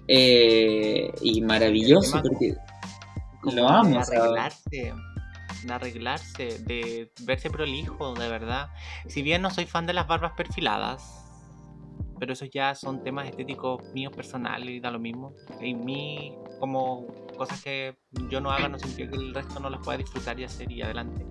[0.09, 2.55] Eh, y maravilloso porque
[3.55, 4.49] Lo amo, o sea.
[5.67, 8.69] De arreglarse, de verse prolijo, de verdad.
[9.09, 11.27] Si bien no soy fan de las barbas perfiladas,
[12.19, 15.35] pero esos ya son temas estéticos míos personales y da lo mismo.
[15.61, 17.07] Y mí, como
[17.37, 17.97] cosas que
[18.31, 20.83] yo no haga, no significa que el resto no las pueda disfrutar y hacer y
[20.83, 21.27] adelante.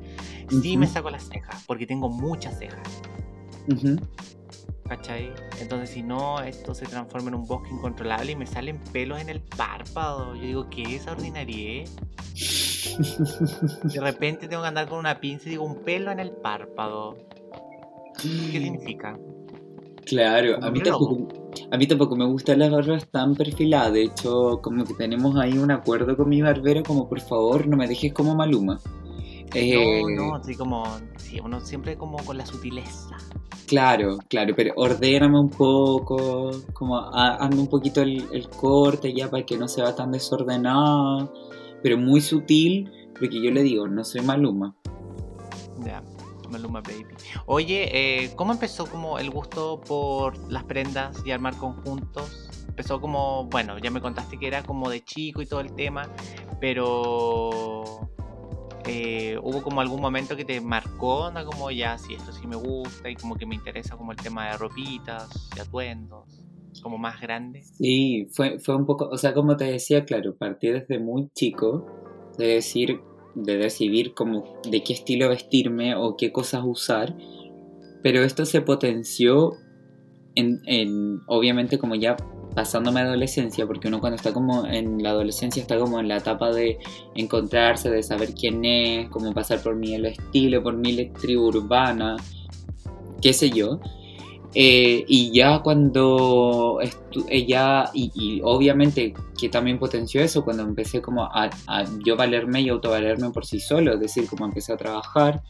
[0.62, 3.02] Sí me saco las cejas, porque tengo muchas cejas.
[4.88, 5.34] ¿Cachai?
[5.60, 9.30] Entonces, si no, esto se transforma en un bosque incontrolable y me salen pelos en
[9.30, 10.36] el párpado.
[10.36, 11.86] Yo digo, ¿qué es ordinaria?
[13.84, 17.18] De repente tengo que andar con una pinza y digo, un pelo en el párpado.
[18.22, 19.18] ¿Qué significa?
[20.06, 21.28] Claro, a mí, tampoco,
[21.72, 23.94] a mí tampoco me gustan las barbas tan perfiladas.
[23.94, 27.76] De hecho, como que tenemos ahí un acuerdo con mi barbero, como por favor, no
[27.76, 28.80] me dejes como Maluma.
[28.84, 30.86] no, eh, no, así como,
[31.18, 33.18] sí, uno siempre como con la sutileza.
[33.68, 39.58] Claro, claro, pero ordéname un poco, como hazme un poquito el, corte ya para que
[39.58, 41.34] no se va tan desordenado,
[41.86, 44.76] pero muy sutil, porque yo le digo, no soy Maluma.
[45.86, 46.02] Ya,
[46.50, 47.06] Maluma Baby.
[47.46, 47.90] Oye,
[48.24, 52.66] eh, ¿cómo empezó como el gusto por las prendas y armar conjuntos?
[52.68, 56.10] Empezó como, bueno, ya me contaste que era como de chico y todo el tema,
[56.60, 58.10] pero
[58.88, 61.46] eh, hubo como algún momento que te marcó, ¿no?
[61.46, 64.48] como ya, si esto sí me gusta y como que me interesa como el tema
[64.48, 66.45] de ropitas, de atuendos,
[66.82, 67.64] como más grande.
[67.64, 71.86] Sí, fue, fue un poco, o sea, como te decía, claro, partí desde muy chico
[72.38, 73.00] de decir,
[73.36, 77.16] de decidir como de qué estilo vestirme o qué cosas usar,
[78.04, 79.54] pero esto se potenció
[80.36, 82.16] en, en obviamente como ya
[82.56, 86.52] pasándome adolescencia, porque uno cuando está como en la adolescencia está como en la etapa
[86.52, 86.78] de
[87.14, 92.16] encontrarse, de saber quién es, como pasar por mi estilo, por mi tribu urbana,
[93.22, 93.80] qué sé yo.
[94.58, 96.80] Eh, y ya cuando
[97.30, 102.62] ella, y, y, obviamente que también potenció eso, cuando empecé como a, a yo valerme
[102.62, 105.42] y autovalerme por sí solo, es decir, como empecé a trabajar,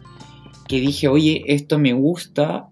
[0.68, 2.70] que dije, oye, esto me gusta.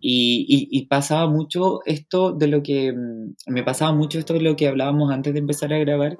[0.00, 4.68] Y, pasaba mucho esto de lo que mm, me pasaba mucho esto de lo que
[4.68, 6.18] hablábamos antes de empezar a grabar,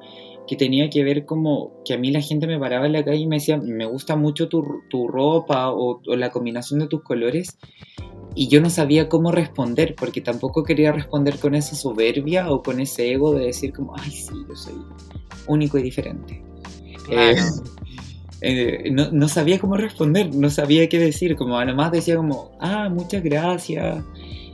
[0.49, 3.19] que tenía que ver como que a mí la gente me paraba en la calle
[3.19, 7.03] y me decía, me gusta mucho tu, tu ropa o, o, la combinación de tus
[7.03, 7.57] colores.
[8.39, 12.79] Y yo no sabía cómo responder, porque tampoco quería responder con esa soberbia o con
[12.79, 14.75] ese ego de decir como, ay, sí, yo soy
[15.49, 16.45] único y diferente.
[17.11, 17.35] Eh,
[18.41, 22.89] eh, no, no, sabía cómo responder, no sabía qué decir, como además decía como, ah,
[22.89, 24.05] muchas gracias,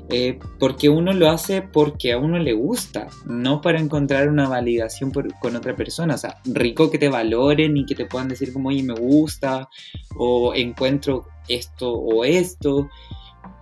[0.09, 5.13] eh, porque uno lo hace porque a uno le gusta, no para encontrar una validación
[5.13, 8.71] con otra persona, o sea, rico que te valoren y que te puedan decir como,
[8.71, 9.69] oye, me gusta,
[10.17, 12.89] o encuentro esto o esto,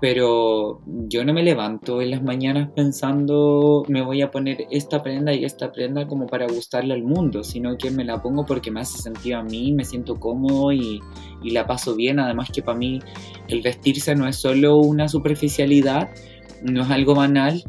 [0.02, 5.32] pero yo no me levanto en las mañanas pensando me voy a poner esta prenda
[5.32, 8.80] y esta prenda como para gustarle al mundo, sino que me la pongo porque me
[8.80, 10.98] hace sentir a mí, me siento cómodo y,
[11.44, 12.18] y la paso bien.
[12.18, 12.98] Además que para mí
[13.46, 16.10] el vestirse no es solo una superficialidad,
[16.64, 17.62] no es algo banal,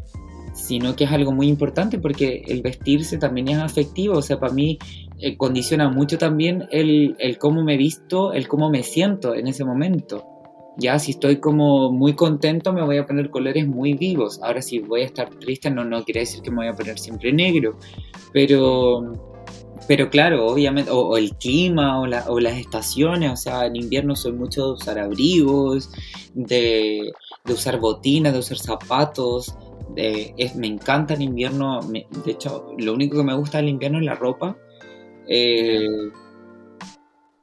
[0.54, 4.52] sino que es algo muy importante porque el vestirse también es afectivo, o sea, para
[4.52, 4.80] mí
[5.20, 9.64] eh, condiciona mucho también el, el cómo me visto, el cómo me siento en ese
[9.64, 10.33] momento.
[10.76, 14.40] Ya si estoy como muy contento me voy a poner colores muy vivos.
[14.42, 16.98] Ahora si voy a estar triste no, no quiere decir que me voy a poner
[16.98, 17.78] siempre negro.
[18.32, 19.12] Pero,
[19.86, 24.16] pero claro, obviamente, o, el clima o, la, o, las estaciones, o sea, en invierno
[24.16, 25.90] soy mucho de usar abrigos,
[26.34, 27.12] de,
[27.44, 29.54] de usar botinas, de usar zapatos.
[29.94, 33.98] De, es, me encanta el invierno, de hecho, lo único que me gusta del invierno
[33.98, 34.56] es la ropa.
[35.28, 35.86] Eh,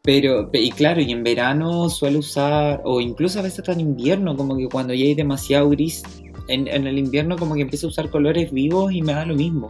[0.04, 4.36] Pero, y claro, y en verano suelo usar, o incluso a veces hasta en invierno,
[4.36, 6.04] como que cuando ya hay demasiado gris,
[6.47, 9.70] en, el invierno como que empiezo a usar colores vivos y me da lo mismo.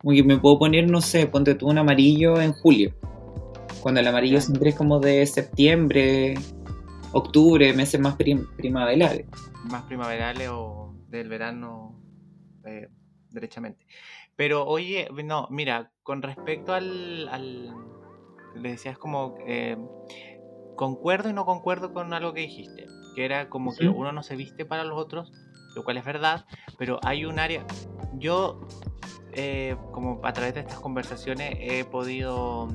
[0.00, 2.94] Como que me puedo poner, no sé, ponte tú un amarillo en julio.
[3.80, 6.34] Cuando el amarillo siempre es como de septiembre,
[7.12, 8.16] octubre, meses más
[8.56, 9.26] primaverales.
[9.64, 12.00] Más primaverales o del verano,
[12.64, 12.88] eh,
[13.30, 13.84] derechamente.
[14.36, 17.28] Pero oye, no, mira, con respecto al
[18.56, 19.76] le decías como, eh,
[20.76, 24.36] concuerdo y no concuerdo con algo que dijiste, que era como que uno no se
[24.36, 25.32] viste para los otros,
[25.74, 26.46] lo cual es verdad,
[26.78, 27.64] pero hay un área,
[28.14, 28.60] yo
[29.32, 32.68] eh, como a través de estas conversaciones he podido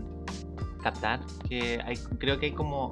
[0.82, 2.92] captar que hay, creo que hay como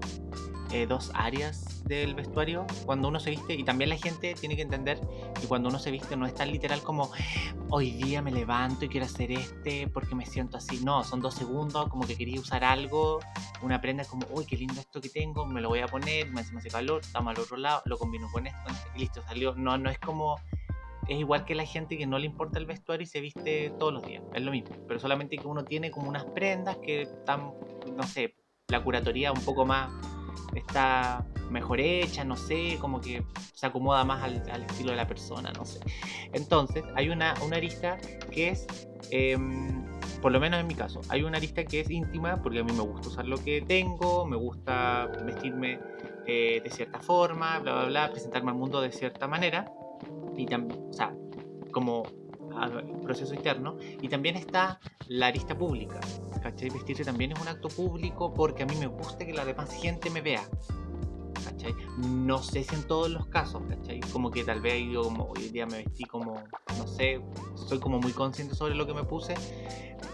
[0.71, 4.61] eh, dos áreas del vestuario cuando uno se viste y también la gente tiene que
[4.61, 4.99] entender
[5.39, 7.11] que cuando uno se viste no es tan literal como
[7.69, 10.83] hoy día me levanto y quiero hacer este porque me siento así.
[10.83, 13.19] No, son dos segundos como que quería usar algo,
[13.61, 16.41] una prenda como uy qué lindo esto que tengo, me lo voy a poner, me
[16.41, 19.55] hace, calor, estamos al otro lado, lo combino con esto y listo, salió.
[19.55, 20.37] No, no es como
[21.07, 23.91] es igual que la gente que no le importa el vestuario y se viste todos
[23.91, 24.23] los días.
[24.35, 24.69] Es lo mismo.
[24.87, 27.51] Pero solamente que uno tiene como unas prendas que están,
[27.95, 28.35] no sé,
[28.67, 29.89] la curatoría un poco más
[30.55, 33.23] está mejor hecha, no sé, como que
[33.53, 35.79] se acomoda más al, estilo de la persona, no sé.
[36.33, 37.97] Entonces, hay una, una arista
[38.31, 38.67] que es,
[39.11, 39.85] em,
[40.21, 42.73] por lo menos en mi caso, hay una arista que es íntima, porque a mí
[42.73, 45.79] me gusta usar lo que tengo, me gusta vestirme
[46.25, 49.71] eh, de cierta forma, bla, bla, bla, presentarme al mundo de cierta manera,
[50.37, 51.13] y también, o sea,
[51.71, 52.03] como
[53.03, 53.77] proceso interno.
[54.01, 55.99] Y también está la arista pública.
[56.41, 56.69] ¿Cachai?
[56.69, 60.09] Vestirse también es un acto público porque a mí me gusta que la demás gente
[60.09, 60.43] me vea.
[61.97, 63.61] No sé si en todos los casos.
[64.11, 66.35] Como que tal vez hoy día me vestí como,
[66.77, 67.21] no sé,
[67.55, 69.35] soy como muy consciente sobre lo que me puse,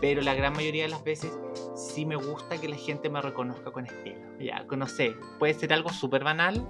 [0.01, 1.31] pero la gran mayoría de las veces
[1.75, 4.17] sí me gusta que la gente me reconozca con estilo.
[4.39, 6.67] Ya, no sé, puede ser algo súper banal.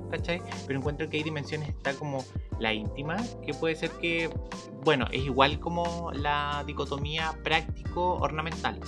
[0.68, 2.24] Pero encuentro que hay dimensiones, está como
[2.60, 4.30] la íntima, que puede ser que,
[4.84, 8.80] bueno, es igual como la dicotomía práctico-ornamental.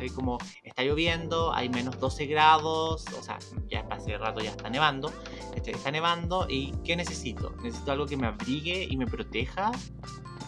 [0.00, 0.14] ¿Cachai?
[0.14, 3.38] Como está lloviendo, hay menos 12 grados, o sea,
[3.68, 5.12] ya hace rato ya está nevando,
[5.54, 5.74] ¿cachai?
[5.74, 7.54] Está nevando y ¿qué necesito?
[7.62, 9.72] Necesito algo que me abrigue y me proteja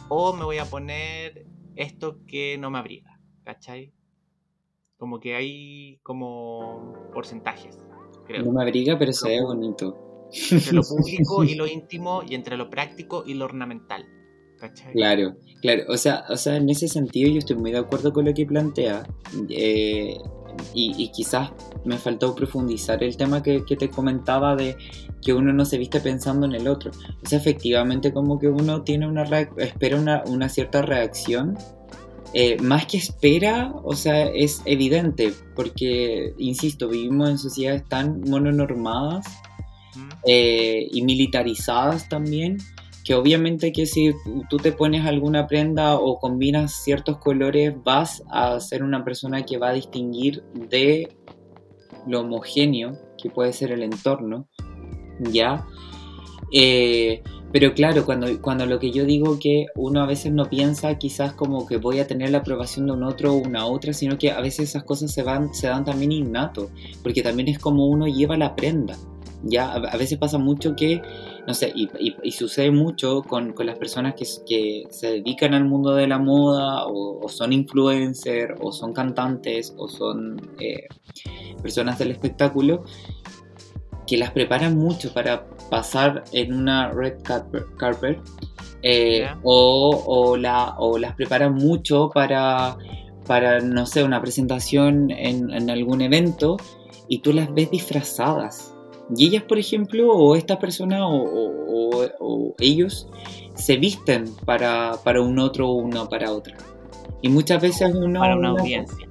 [0.09, 1.47] o me voy a poner
[1.77, 3.93] esto que no me abriga, ¿cachai?
[4.97, 7.77] Como que hay como porcentajes.
[8.25, 8.45] Creo.
[8.45, 10.29] No me abriga, pero se ve bonito.
[10.51, 14.07] Entre lo público y lo íntimo y entre lo práctico y lo ornamental.
[14.63, 14.93] ¿Cachai?
[14.93, 15.83] Claro, claro.
[15.89, 18.47] O sea, o sea, en ese sentido yo estoy muy de acuerdo con lo que
[18.47, 19.03] plantea.
[19.51, 20.17] Eh,
[20.75, 21.51] y, quizás
[21.85, 24.77] me faltó profundizar el tema que, te comentaba de
[25.23, 26.93] que uno no se viste pensando en el otro.
[27.25, 29.23] O sea, efectivamente como que uno tiene una
[29.57, 31.57] espera una, una cierta reacción
[32.35, 39.27] eh, más que espera, o sea, es evidente, porque, insisto, vivimos en sociedades tan mononormadas
[40.27, 42.57] eh, y militarizadas también,
[43.05, 44.13] que obviamente que si
[44.49, 49.59] tú te pones alguna prenda o combinas ciertos colores, vas a ser una persona que
[49.59, 51.09] va a distinguir de
[52.07, 54.49] lo homogéneo que puede ser el entorno,
[55.21, 55.67] ¿ya?
[56.53, 57.23] Eh,
[57.53, 61.35] pero claro, cuando, cuando lo que yo digo que uno a veces no piensa quizás
[61.35, 64.31] como que voy a tener la aprobación de un otro o una otra, sino que
[64.31, 66.71] a veces esas cosas se, van, se dan también innato,
[67.03, 68.97] porque también es como uno lleva la prenda.
[69.45, 71.03] Ya, a, veces pasa mucho que,
[71.47, 75.95] no sé, y, sucede mucho con, con las personas que, que, se dedican al mundo
[75.95, 80.87] de la moda, o, son influencers, o son cantantes, o son eh,
[81.63, 82.85] personas del espectáculo,
[84.07, 88.21] que las preparan mucho para pasar en una red carpet,
[88.83, 92.77] eh, o, la, o las preparan mucho para,
[93.27, 96.57] para, no sé, una presentación en, algún evento
[97.09, 98.72] y tú las ves disfrazadas.
[99.17, 103.09] Y ellas, por ejemplo, o esta persona o, ellos
[103.55, 106.57] se visten para, para un otro o una para otra.
[107.21, 108.21] Y muchas veces uno...
[108.21, 109.09] Para una audiencia.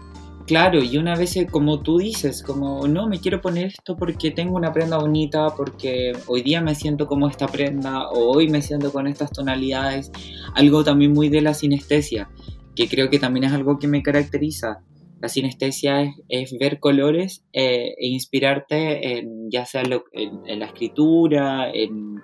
[0.52, 4.58] Claro, y una vez, como tú dices, como, no, me quiero poner esto porque tengo
[4.58, 8.92] una prenda bonita, porque hoy día me siento como esta prenda, o hoy me siento
[8.92, 10.12] con estas tonalidades,
[10.56, 12.30] algo también muy de la sinestesia,
[12.76, 14.82] que creo que también es algo que me caracteriza.
[15.22, 22.16] La sinestesia es, ver colores eh, e inspirarte en, ya sea en, la escritura, en,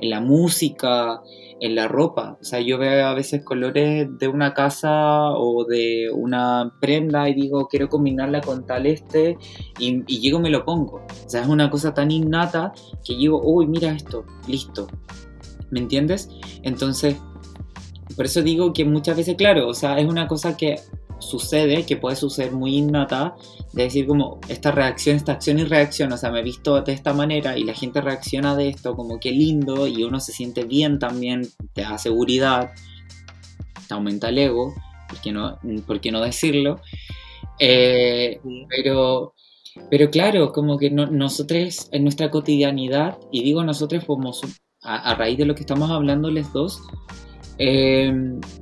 [0.00, 1.20] la música,
[1.60, 2.38] en la ropa.
[2.40, 7.34] O sea, yo veo a veces colores de una casa o de una prenda y
[7.34, 9.36] digo, quiero combinarla con tal este
[9.78, 11.02] y, y llego y me lo pongo.
[11.26, 12.72] O sea, es una cosa tan innata
[13.04, 14.86] que digo, uy, mira esto, listo.
[15.70, 16.30] ¿Me entiendes?
[16.62, 17.16] Entonces,
[18.14, 20.76] por eso digo que muchas veces, claro, o sea, es una cosa que
[21.18, 23.34] sucede, que puede suceder muy innata,
[23.72, 26.92] de decir como esta reacción, esta acción y reacción, o sea, me he visto de
[26.92, 30.64] esta manera y la gente reacciona de esto como que lindo y uno se siente
[30.64, 31.42] bien también,
[31.72, 32.70] te da seguridad,
[33.88, 34.74] te aumenta el ego,
[35.08, 36.80] ¿por qué no, por qué no decirlo?
[37.58, 39.34] Eh, pero,
[39.90, 44.32] pero claro, como que nosotros en nuestra cotidianidad, y digo nosotros como
[44.82, 46.80] a, a raíz de lo que estamos hablando les dos,
[47.58, 48.12] eh,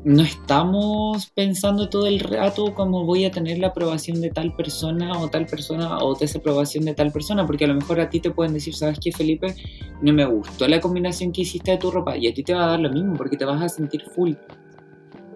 [0.04, 5.18] no estamos pensando todo el rato como voy a tener la aprobación de tal persona
[5.18, 8.30] o tal persona o desaprobación de tal persona, porque a lo mejor a ti te
[8.30, 9.54] pueden decir, ¿sabes qué, Felipe?
[10.00, 12.64] No me gustó la combinación que hiciste de tu ropa y a ti te va
[12.64, 14.34] a dar lo mismo porque te vas a sentir full.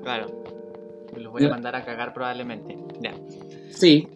[0.03, 0.27] Claro.
[1.17, 2.79] Los voy a mandar a cagar probablemente.
[3.01, 3.13] Ya.
[3.71, 4.09] Sí.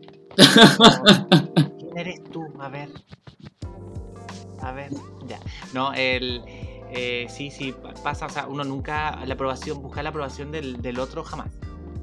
[1.78, 2.45] ¿Quién eres tú?
[2.61, 2.90] A ver.
[4.61, 4.90] A ver,
[5.26, 5.40] ya.
[5.74, 6.40] No, el
[6.95, 11.24] eh, sí, sí, pasa, o sea, uno nunca, la aprobación, buscar la aprobación del, otro
[11.24, 11.49] jamás,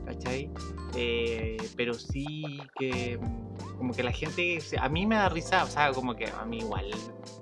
[0.06, 0.52] ¿cachai?
[0.96, 3.20] Eh, pero sí que
[3.78, 6.58] como que la gente, a mí me da risa, o sea, como que a mí
[6.58, 6.90] igual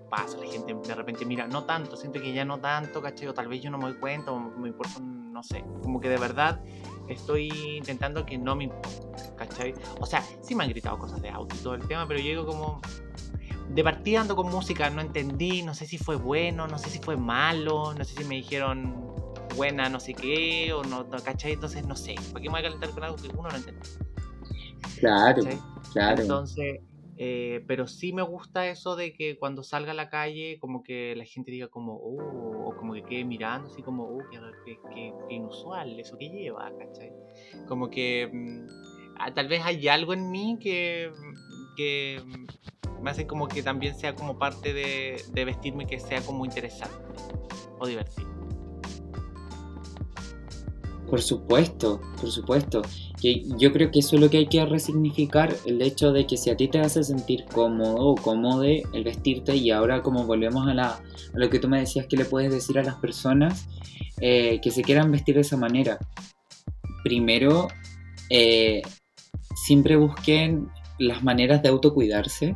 [0.10, 3.28] pasa, la gente de repente mira, no tanto, siento que ya no tanto, ¿cachai?
[3.30, 6.10] O tal vez yo no me doy cuenta, o me importa, no sé, como que
[6.10, 6.62] de verdad
[7.08, 9.74] estoy intentando que no me importe, ¿cachai?
[10.00, 12.46] O sea, sí me han gritado cosas de auto y todo el tema, pero yo
[12.46, 12.82] como,
[13.70, 17.00] de partida ando con música, no entendí, no sé si fue bueno, no sé si
[17.00, 19.08] fue malo, no sé si me dijeron
[19.56, 21.54] buena no sé qué, o no, ¿cachai?
[21.54, 23.82] Entonces no sé, ¿para qué me voy a calentar con algo que uno no entiende?
[25.00, 25.44] Claro,
[25.92, 26.22] claro.
[26.22, 26.82] Entonces,
[27.18, 31.16] eh, pero sí me gusta eso de que cuando salga a la calle, como que
[31.16, 36.00] la gente diga como, oh, o como que quede mirando, así como, oh, qué, inusual,
[36.00, 37.12] eso que lleva, ¿cachai?
[37.68, 41.12] Como que mm, ah, tal vez hay algo en mí que,
[41.76, 42.22] que
[43.02, 46.96] me hace como que también sea como parte de, vestirme que sea como interesante
[47.80, 48.28] o divertido.
[51.10, 52.82] Por supuesto, por supuesto.
[53.22, 56.38] Que yo creo que eso es lo que hay que resignificar, el hecho de que
[56.38, 60.68] si a ti te hace sentir cómodo o cómodo el vestirte y ahora como volvemos
[60.68, 61.02] a, la,
[61.34, 63.68] lo que tú me decías que le puedes decir a las personas
[64.20, 65.98] eh, que se quieran vestir de esa manera.
[67.04, 67.70] Primero,
[68.30, 68.82] eh,
[69.56, 70.70] siempre busquen
[71.00, 72.56] las maneras de autocuidarse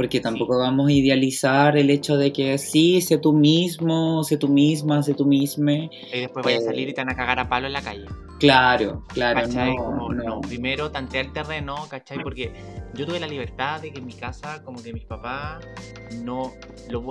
[0.00, 4.48] porque tampoco vamos a idealizar el hecho de que sí, sé tú mismo, sé tú
[4.48, 5.72] misma, sé tú misma.
[5.72, 8.06] Y después vaya a salir y te van a cagar a palo en la calle.
[8.38, 9.42] Claro, claro.
[9.42, 9.76] ¿Cachai?
[9.76, 12.18] No, Primero tantear el terreno, ¿cachai?
[12.22, 12.50] Porque
[12.94, 15.66] yo tuve la libertad de que en mi casa, como que mis papás,
[16.24, 16.50] no
[16.88, 17.06] lo,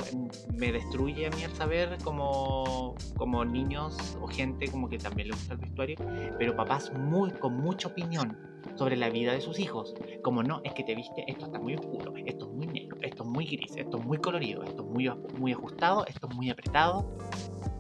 [0.56, 5.36] me destruye a mí al saber como, como niños o gente como que también le
[5.36, 5.96] gusta el vestuario,
[6.40, 9.96] pero papás muy con mucha opinión sobre la vida de sus hijos.
[10.24, 13.24] Como no, es que te viste, esto está muy oscuro, esto es muy negro, esto
[13.24, 16.50] es muy gris, esto es muy colorido, esto es muy, muy ajustado, esto es muy
[16.50, 17.10] apretado.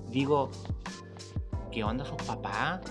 [0.09, 0.49] Digo,
[1.71, 2.81] ¿qué onda sus papás?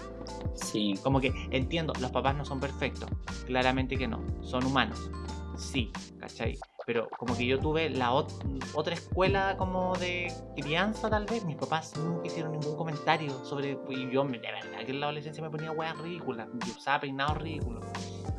[0.55, 0.95] Sí.
[1.03, 3.11] Como que entiendo, los papás no son perfectos,
[3.47, 5.11] claramente que no, son humanos.
[5.57, 6.59] Sí, ¿cachai?
[6.89, 11.93] Pero como que yo tuve la otra escuela como de crianza tal vez, mis papás
[11.99, 13.79] nunca hicieron ningún comentario sobre...
[13.91, 17.37] Y yo, de verdad, que en la adolescencia me ponía weas ridículas, yo usaba peinados
[17.37, 17.85] ridículos,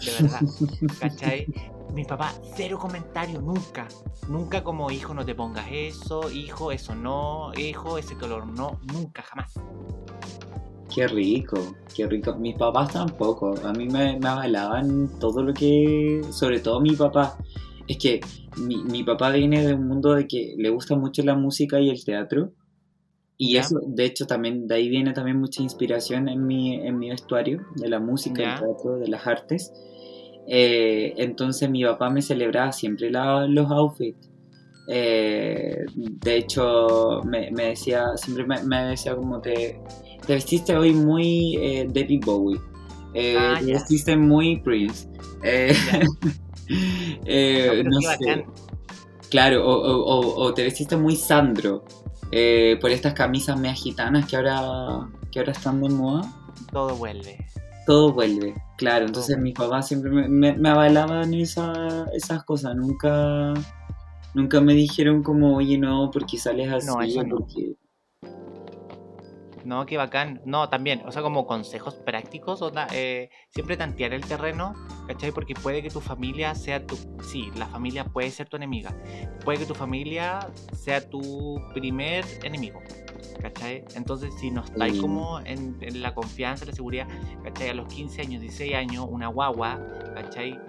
[0.04, 0.39] de verdad,
[1.00, 1.45] ¿cachai?
[1.93, 3.88] Mi papá, cero comentario, nunca.
[4.28, 9.22] Nunca como, hijo, no te pongas eso, hijo, eso no, hijo, ese color no, nunca,
[9.22, 9.54] jamás.
[10.91, 12.34] Qué rico, qué rico.
[12.34, 13.54] Mis papás tampoco.
[13.64, 16.22] A mí me, me avalaban todo lo que.
[16.32, 17.38] Sobre todo mi papá.
[17.89, 18.21] Es que
[18.55, 21.89] mi, mi, papá viene de un mundo de que le gusta mucho la música y
[21.89, 22.53] el teatro.
[23.37, 27.09] Y eso, de hecho, también de ahí viene también mucha inspiración en mi, en mi
[27.09, 29.73] vestuario, de la música, el teatro, de las artes.
[30.47, 34.29] Eh, entonces mi papá me celebraba siempre los outfits.
[34.87, 39.79] Eh, de hecho, me, me, decía, siempre me, me decía como te
[40.29, 42.59] te vestiste hoy muy eh, David Bowie.
[43.15, 45.07] Eh, ah, te vestiste muy Prince.
[47.26, 48.45] eh no, sé.
[49.30, 51.84] Claro, o, te vestiste muy Sandro.
[52.82, 56.22] por estas camisas mea gitanas que ahora, que ahora están de moda.
[56.72, 57.45] Todo vuelve.
[57.86, 59.05] Todo vuelve, claro.
[59.05, 62.76] Entonces mis papás siempre me, me, avalaban esa, esas cosas.
[62.76, 63.53] Nunca,
[64.34, 66.88] nunca me dijeron como, oye, no, porque sales así.
[66.88, 67.38] No, eso no.
[67.38, 67.76] Porque
[69.70, 70.41] no, qué bacán.
[70.45, 72.59] No, también, o sea, como consejos prácticos,
[72.91, 74.74] eh, siempre tantear el terreno,
[75.07, 75.32] ¿cachai?
[75.32, 76.97] Porque puede que tu familia sea tu...
[77.22, 78.95] Sí, la familia puede ser tu enemiga.
[79.45, 80.39] Puede que tu familia
[80.74, 82.82] sea tu primer enemigo,
[83.43, 83.86] ¿cachai?
[83.93, 87.07] Entonces, si no estáis como en, la confianza, la seguridad,
[87.43, 87.70] ¿cachai?
[87.70, 89.80] A los 15 años, 16 años, una guagua,
[90.15, 90.59] ¿cachai?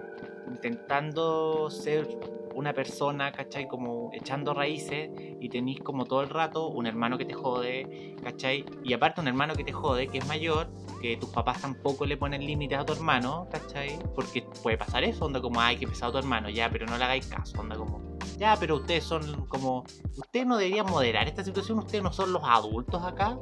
[0.47, 2.07] Intentando ser
[2.55, 3.67] una persona, ¿cachai?
[3.67, 8.65] Como echando raíces y tenéis como todo el rato un hermano que te jode, ¿cachai?
[8.83, 10.69] Y aparte un hermano que te jode, que es mayor,
[11.01, 13.97] que tus papás tampoco le ponen límites a tu hermano, ¿cachai?
[14.15, 17.03] Porque puede pasar eso, onda como, ay, que pesado tu hermano, ya, pero no le
[17.03, 18.01] hagáis caso, onda como,
[18.37, 19.83] ya, pero ustedes son como,
[20.17, 23.37] ustedes no deberían moderar esta situación, ustedes no son los adultos acá.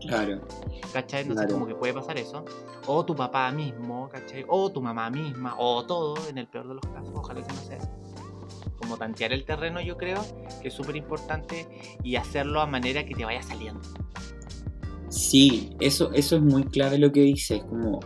[0.00, 0.40] Claro.
[0.92, 1.24] ¿Cachai?
[1.24, 1.52] Sé, Claro.
[1.54, 2.44] como que puede pasar eso.
[2.86, 4.44] O tu papá mismo, ¿cachai?
[4.48, 7.60] O tu mamá misma, o todo, en el peor de los casos, ojalá que no
[7.60, 7.78] sea.
[8.76, 10.24] Como tantear el terreno, yo creo
[10.62, 11.66] que es súper importante
[12.02, 13.80] y hacerlo a manera que te vaya saliendo.
[15.08, 18.00] Sí, eso, eso es muy clave lo que dices, como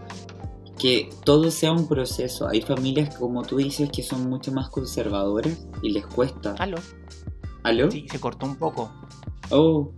[0.81, 2.49] que todo sea un proceso.
[2.49, 6.55] Hay familias, como tú dices, que son mucho más conservadoras y les cuesta.
[6.59, 6.79] ¿Aló?
[7.63, 7.91] ¿Aló?
[7.91, 8.91] Sí, se cortó un poco.
[9.51, 9.93] Oh,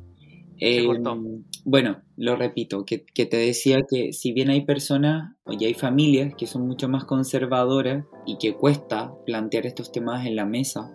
[0.59, 1.17] Se eh, cortó.
[1.65, 6.47] Bueno, lo repito, que, te decía que si bien hay personas y hay familias que
[6.47, 10.91] son mucho más conservadoras y que cuesta plantear estos temas en la mesa,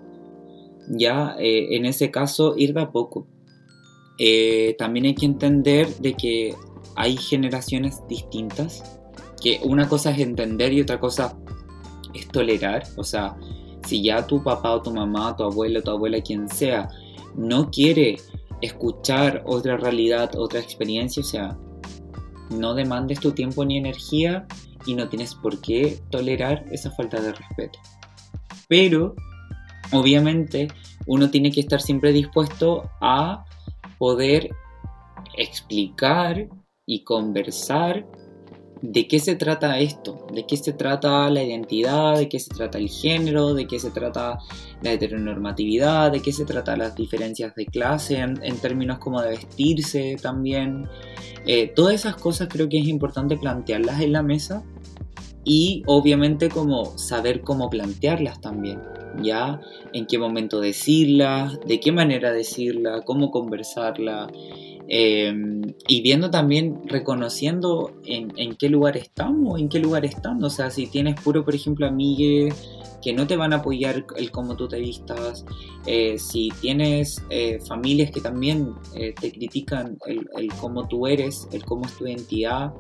[0.90, 3.28] ya eh, en ese caso ir de a poco.
[4.20, 6.56] Eh, también hay que entender de que
[6.96, 9.00] hay generaciones distintas,
[9.42, 11.38] que una cosa es entender y otra cosa
[12.14, 13.38] es tolerar, o sea,
[13.86, 16.90] si ya tu papá o tu mamá, tu abuelo, tu abuela, quien sea,
[17.36, 18.18] no quiere
[18.62, 21.58] escuchar otra realidad, otra experiencia, o sea,
[22.50, 24.48] no demandes tu tiempo ni energía
[24.86, 27.80] y no tienes por qué tolerar esa falta de respeto.
[28.68, 29.16] Pero,
[29.92, 30.68] obviamente,
[31.06, 33.46] uno tiene que estar siempre dispuesto a
[33.98, 34.50] poder
[35.38, 36.48] explicar
[36.86, 38.08] y conversar
[38.82, 42.78] de qué se trata esto, de qué se trata la identidad, de qué se trata
[42.78, 44.40] el género, de qué se trata
[44.82, 50.18] la heteronormatividad, de qué se trata las diferencias de clase en, términos como de vestirse
[50.22, 50.88] también.
[51.46, 54.64] Eh, todas esas cosas creo que es importante plantearlas en la mesa
[55.44, 58.82] y obviamente como saber cómo plantearlas también,
[59.24, 59.62] ya
[59.94, 64.28] en qué momento decirlas, de qué manera decirla, cómo conversarla.
[64.88, 65.34] Eh,
[65.88, 70.44] y viendo también, reconociendo en, en qué lugar estamos, en qué lugar están.
[70.44, 72.54] O sea, si tienes puro, por ejemplo, amigues
[73.02, 75.46] que no te van a apoyar el cómo tú te vistas,
[75.86, 81.48] eh, si tienes eh, familias que también eh, te critican el, el cómo tú eres,
[81.52, 82.74] el cómo es tu identidad,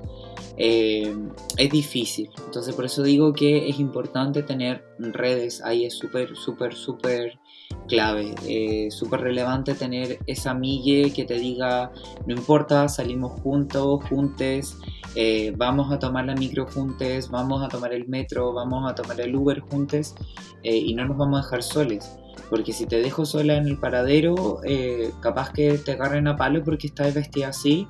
[0.58, 1.16] eh,
[1.58, 2.30] es difícil.
[2.46, 7.40] Entonces por eso digo que es importante tener redes, ahí es súper, súper, súper
[7.88, 11.92] clave, eh, súper relevante tener esa amigue que te diga,
[12.26, 14.78] no importa, salimos juntos, juntes,
[15.16, 19.20] eh, vamos a tomar la micro juntes, vamos a tomar el metro, vamos a tomar
[19.20, 20.16] el Uber juntes
[20.64, 22.20] eh, y no nos vamos a dejar soles.
[22.50, 26.64] Porque si te dejo sola en el paradero, eh, capaz que te agarren a palo
[26.64, 27.88] porque estás vestida así.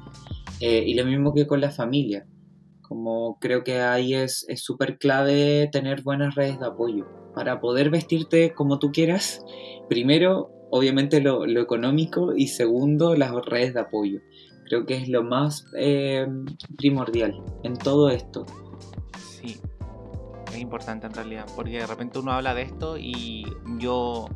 [0.60, 2.26] eh, y lo mismo que con la familia.
[2.82, 7.27] Como creo que ahí es súper clave tener buenas redes de apoyo.
[7.38, 9.46] Para poder vestirte como tú quieras,
[9.88, 14.22] primero, obviamente lo, económico y segundo, las redes de apoyo.
[14.66, 16.26] Creo que es lo más eh,
[16.80, 18.48] primordial en todo esto.
[19.20, 19.62] Sí,
[20.52, 23.46] es importante en realidad, porque de repente uno habla de esto y
[23.78, 24.28] yo,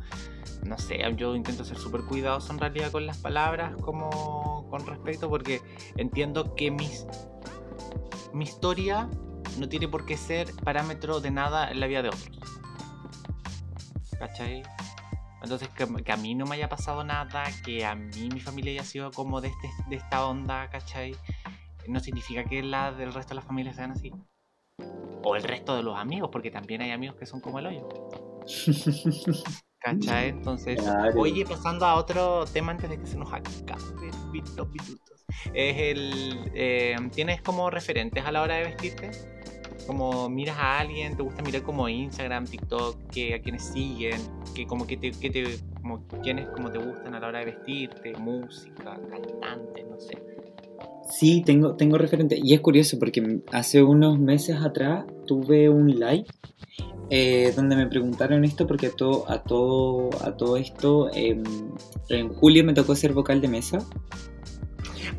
[0.64, 5.28] no sé, yo intento ser súper cuidadoso en realidad con las palabras como con respecto,
[5.28, 5.60] porque
[5.96, 7.04] entiendo que mis,
[8.32, 9.10] mi historia
[9.58, 12.30] no tiene por qué ser parámetro de nada en la vida de otros.
[14.22, 14.62] ¿Cachai?
[15.42, 18.70] Entonces, que, que a mí no me haya pasado nada, que a mí mi familia
[18.70, 21.16] haya sido como de, este, de esta onda, ¿cachai?
[21.88, 24.12] No significa que la del resto de las familias sean así.
[25.24, 27.88] O el resto de los amigos, porque también hay amigos que son como el hoyo.
[29.80, 30.28] ¿Cachai?
[30.28, 31.20] Entonces, Claro.
[31.20, 33.52] oye, pasando a otro tema antes de que se nos acaben
[34.56, 35.26] los minutos.
[35.52, 36.52] Es el.
[36.54, 39.10] eh, ¿Tienes como referentes a la hora de vestirte?
[39.86, 44.20] Como miras a alguien, te gusta mirar como Instagram, TikTok, que, a quienes siguen,
[44.54, 47.46] que como que te, que te como quienes como te gustan a la hora de
[47.46, 50.18] vestirte, música, cantantes, no sé.
[51.10, 52.38] Sí, tengo, tengo referente.
[52.42, 56.24] Y es curioso porque hace unos meses atrás tuve un live
[57.10, 61.42] eh, donde me preguntaron esto porque a todo, a todo, a todo esto em,
[62.08, 63.78] en julio me tocó ser vocal de mesa.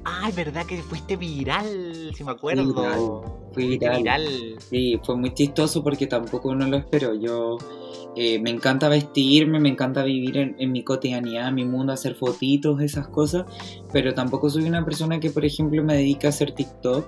[0.05, 3.23] Ay, verdad que fuiste viral, si me acuerdo.
[3.53, 3.97] Fui Fuiste viral.
[3.97, 4.55] viral.
[4.69, 7.13] Sí, fue muy chistoso porque tampoco no lo espero.
[7.15, 7.57] Yo
[8.15, 12.15] eh, me encanta vestirme, me encanta vivir en, en mi cotidianidad, en mi mundo, hacer
[12.15, 13.45] fotitos, esas cosas,
[13.91, 17.05] pero tampoco soy una persona que, por ejemplo, me dedique a hacer TikTok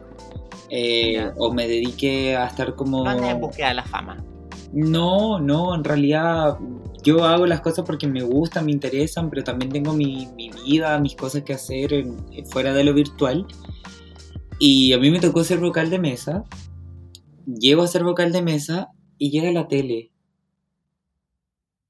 [0.70, 3.04] eh, o me dedique a estar como...
[3.04, 4.24] No andas en búsqueda de la fama.
[4.74, 6.58] No, no, en realidad
[7.04, 11.00] yo hago las cosas porque me gustan, me interesan, pero también tengo mi, mi vida,
[11.00, 13.46] mis cosas que hacer en- fuera de lo virtual.
[14.60, 16.44] Y a mí me tocó ser vocal de mesa.
[17.46, 20.12] Llego a ser vocal de mesa y llega la tele.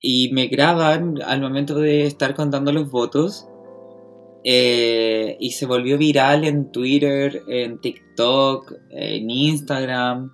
[0.08, 3.48] y me graban al momento de estar contando los votos.
[4.48, 10.32] eh, y se volvió viral en Twitter, en TikTok, en Instagram,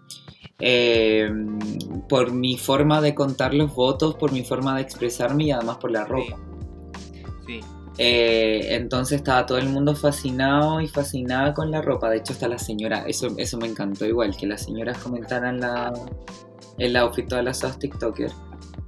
[0.59, 1.31] eh,
[2.09, 5.91] por mi forma de contar los votos, por mi forma de expresarme y además por
[5.91, 6.37] la ropa.
[7.47, 7.61] Sí.
[8.03, 12.09] Eh, entonces estaba todo el mundo fascinado y fascinada con la ropa.
[12.09, 15.93] De hecho, hasta la señora, eso, eso me encantó igual, que las señoras comentaran la,
[16.79, 18.33] el outfit de las dos TikTokers.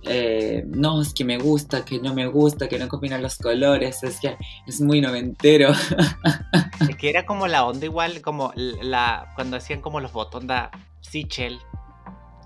[0.06, 4.02] Eh, no, es que me gusta, que no me gusta, que no combinan los colores,
[4.02, 4.36] es que
[4.66, 5.70] es muy noventero.
[6.90, 10.78] Es que era como la onda igual, como la cuando hacían como los botones de
[11.02, 11.60] Sichel,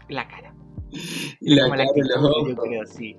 [0.09, 0.53] la cara.
[1.39, 2.65] Y la Como cara de los actitud, yo ojos.
[2.67, 3.17] creo, sí.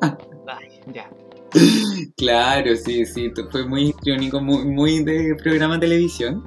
[0.00, 0.18] Como.
[0.48, 1.08] Ay, ya.
[2.16, 6.44] Claro, sí, sí, fue muy histriónico, muy, muy de programa de televisión.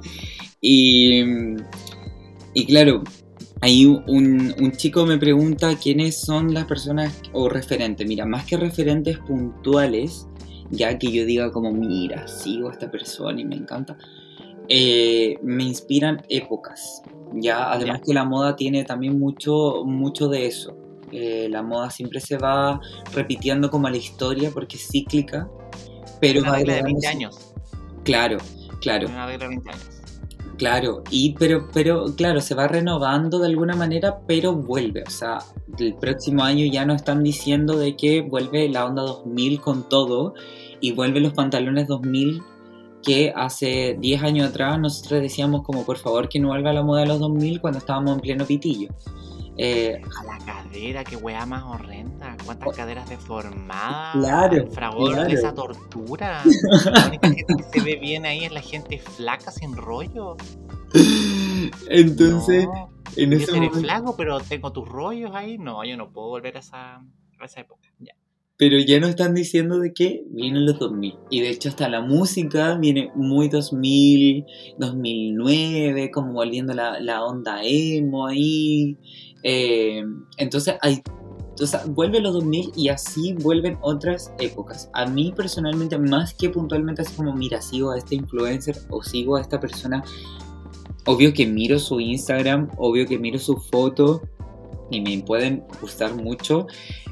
[0.60, 1.22] Y,
[2.54, 3.02] y claro,
[3.60, 8.06] ahí un, un chico me pregunta quiénes son las personas o referentes.
[8.06, 10.26] Mira, más que referentes puntuales,
[10.70, 13.96] ya que yo diga como, mira, sigo a esta persona y me encanta,
[14.68, 17.02] eh, me inspiran épocas.
[17.34, 18.04] Ya, además Ya.
[18.06, 20.76] que la moda tiene también mucho, mucho de eso.
[21.12, 22.80] Eh, la moda siempre se va
[23.14, 25.48] repitiendo como la historia porque es cíclica,
[26.20, 27.54] pero Una va regla de 20 agregándose- años.
[28.04, 28.38] Claro,
[28.80, 29.84] claro, Una regla de 20 años.
[30.58, 31.02] claro.
[31.10, 35.02] Y pero, pero, claro, se va renovando de alguna manera, pero vuelve.
[35.06, 35.38] O sea,
[35.78, 40.34] el próximo año ya no están diciendo de que vuelve la onda 2000 con todo
[40.80, 42.42] y vuelven los pantalones 2000
[43.02, 47.02] que hace 10 años atrás nosotros decíamos como por favor que no vuelva la moda
[47.02, 48.88] de los 2000 cuando estábamos en pleno pitillo.
[49.58, 52.36] Eh, A la cadera, qué weá más horrenda.
[52.44, 54.14] Cuántas caderas deformadas.
[54.16, 54.18] Oh.
[54.20, 55.28] Claro, El fragor claro.
[55.28, 56.42] de esa tortura.
[56.92, 60.36] La única gente que se ve bien ahí es la gente flaca sin rollo.
[61.88, 65.58] entonces, No, en yo ese seré momento- flaco, pero tengo tus rollos ahí.
[65.58, 67.88] No, yo no puedo volver a esa, a esa época.
[67.98, 68.12] Ya.
[68.58, 71.14] Pero ya no están diciendo de que vienen los 2000.
[71.30, 74.46] Y de hecho hasta la música viene muy 2000,
[74.78, 78.96] 2009, como volviendo la, la onda emo ahí.
[79.42, 80.04] Eh,
[80.36, 81.02] entonces hay...
[81.58, 84.90] O sea, vuelve los 2000 y así vuelven otras épocas.
[84.92, 89.36] A mí personalmente, más que puntualmente así como, mira, sigo a este influencer o sigo
[89.36, 90.04] a esta persona,
[91.06, 94.20] obvio que miro su Instagram, obvio que miro su foto
[94.90, 96.66] y me pueden gustar mucho.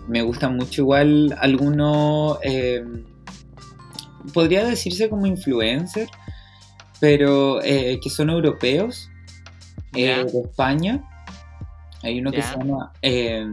[0.08, 2.84] Me gustan mucho igual algunos, eh,
[4.32, 6.08] podría decirse como influencer,
[7.00, 9.08] pero eh, que son europeos,
[9.94, 11.02] eh, de España.
[12.04, 13.44] Hay uno que se llama eh,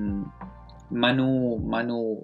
[0.89, 2.20] Manu, Manu,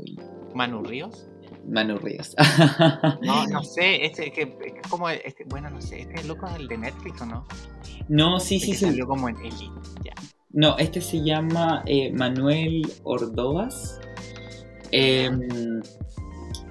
[0.54, 1.28] Manu Ríos.
[1.66, 2.36] Manu Ríos.
[3.22, 6.68] No, no sé, este que es como este, bueno, no sé, este loco es el
[6.68, 7.46] de Netflix o no?
[8.10, 8.86] no, sí, El sí, sí.
[8.86, 9.72] salió como en Elite.
[10.04, 10.14] Ya.
[10.52, 14.00] No, este se llama eh, Manuel Ordovas.
[14.92, 15.30] Eh,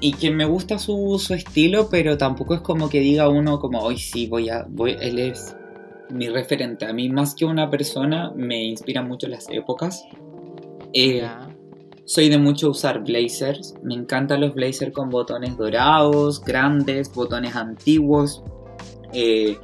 [0.01, 3.81] y que me gusta su, su estilo, pero tampoco es como que diga uno como
[3.81, 4.67] hoy sí voy a.
[4.69, 5.56] Voy, él es
[6.11, 6.87] mi referente.
[6.87, 10.05] A mí, más que una persona, me inspira mucho las épocas.
[10.93, 11.49] Eh, Ya.
[12.05, 13.75] soy de mucho usar blazers.
[13.83, 18.43] Me encantan los blazers con botones dorados, grandes, botones antiguos.
[19.13, 19.57] Eh,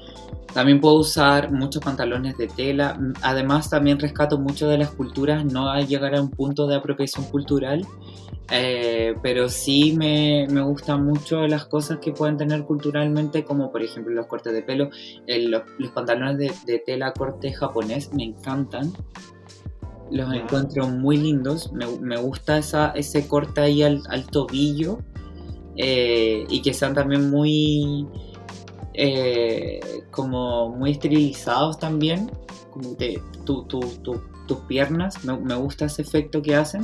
[0.53, 2.99] también puedo usar muchos pantalones de tela.
[3.23, 7.25] Además, también rescato mucho de las culturas, no a llegar a un punto de apropiación
[7.27, 7.87] cultural.
[8.51, 13.83] Eh, pero sí me, me gustan mucho las cosas que pueden tener culturalmente, como por
[13.83, 14.91] ejemplo los cortes de pelo,
[15.27, 18.93] el- los, los pantalones de, de tela corte japonés, me encantan.
[20.11, 21.73] Los encuentro muy lindos.
[21.73, 24.99] Me, me gusta esa, ese corte ahí al, al tobillo.
[25.77, 28.07] eh, y que sean también muy.
[28.93, 29.81] eh,
[30.11, 32.31] como muy esterilizados también.
[32.71, 32.95] Como
[33.47, 35.25] tu- tu- tu- tus piernas.
[35.25, 36.83] Me, me gusta ese efecto que hacen.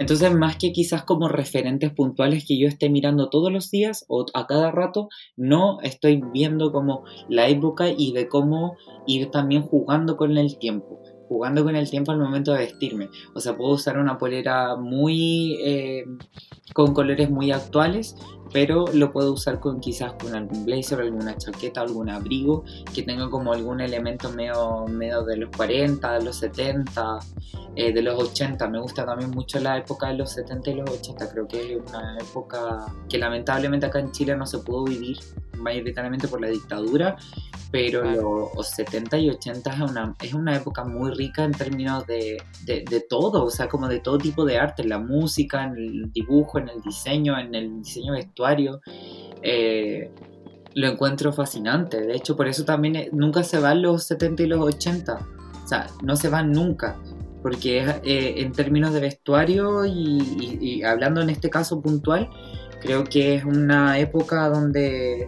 [0.00, 4.24] Entonces, más que quizás como referentes puntuales que yo esté mirando todos los días o
[4.32, 8.76] a cada rato, no estoy viendo como la época y de cómo
[9.06, 10.98] ir también jugando con el tiempo
[11.28, 13.08] jugando con el tiempo al momento de vestirme.
[13.36, 16.04] O sea, puedo usar una polera muy eh,
[16.74, 18.16] con colores muy actuales,
[18.52, 23.28] pero lo puedo usar con quizás con algún blazer, alguna chaqueta, algún abrigo que tenga
[23.30, 27.18] como algún elemento medio, medio de los 40, de los 70,
[27.76, 28.68] eh, de los 80.
[28.68, 31.30] Me gusta también mucho la época de los 70 y los 80.
[31.30, 35.18] Creo que es una época que lamentablemente acá en Chile no se pudo vivir
[35.60, 37.16] mayoritariamente por la dictadura,
[37.70, 38.50] pero Claro.
[38.56, 42.84] los 70 y 80 es una, es una época muy rica en términos de, de,
[42.88, 46.12] de todo, o sea, como de todo tipo de arte, en la música, en el
[46.12, 48.14] dibujo, en el diseño, en el diseño
[49.42, 50.10] Eh,
[50.74, 54.46] lo encuentro fascinante, de hecho por eso también eh, nunca se van los 70 y
[54.46, 55.18] los 80,
[55.64, 56.96] o sea, no se van nunca.
[57.42, 62.28] porque eh, en términos de vestuario y, hablando en este caso puntual,
[62.82, 65.26] creo que es una época donde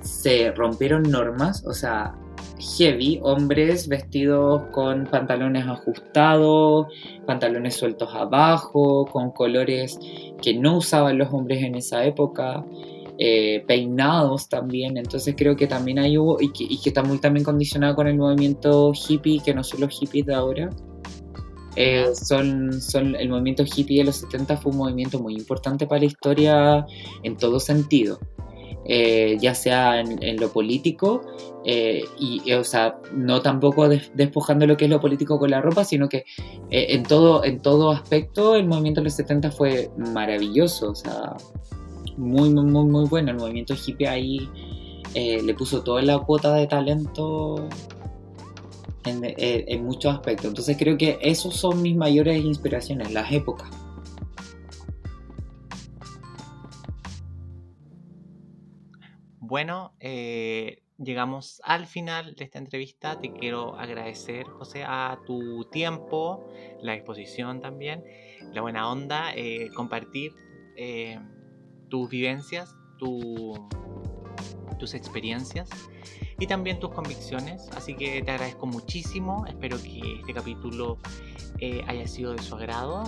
[0.00, 2.14] se rompieron normas, o sea,
[2.58, 6.86] heavy, hombres vestidos con pantalones ajustados,
[7.26, 9.98] pantalones sueltos abajo, con colores
[10.42, 12.64] que no usaban los hombres en esa época.
[13.20, 17.18] Eh, peinados también, entonces creo que también hay hubo, y que, y que está muy
[17.18, 20.70] también condicionado con el movimiento hippie, que no son los hippies de ahora,
[21.80, 26.00] eh, son, son, el movimiento hippie de los 70 fue un movimiento muy importante para
[26.00, 26.86] la historia
[27.22, 28.18] en todo sentido.
[28.90, 31.20] Eh, ya sea en, lo político,
[31.64, 35.84] eh, y, o sea, no tampoco despojando lo que es lo político con la ropa,
[35.84, 36.24] sino que
[36.70, 41.36] en, todo, en todo aspecto el movimiento de los 70 fue maravilloso, o sea,
[42.16, 43.30] muy, muy, muy, muy bueno.
[43.30, 44.48] El movimiento hippie ahí
[45.14, 47.68] le puso toda la cuota de talento
[49.16, 50.46] eh, en, muchos aspectos.
[50.46, 53.68] Entonces creo que esos son mis mayores inspiraciones, las épocas.
[59.48, 63.18] Bueno, eh, llegamos al final de esta entrevista.
[63.18, 66.46] Te quiero agradecer, José, a tu tiempo,
[66.82, 68.04] la exposición también,
[68.52, 70.34] la buena onda, eh, compartir
[71.88, 75.70] tus vivencias, tus experiencias
[76.38, 77.70] y también tus convicciones.
[77.74, 79.46] Así que te agradezco muchísimo.
[79.46, 80.98] Espero que este capítulo
[81.58, 83.04] eh, haya sido de su agrado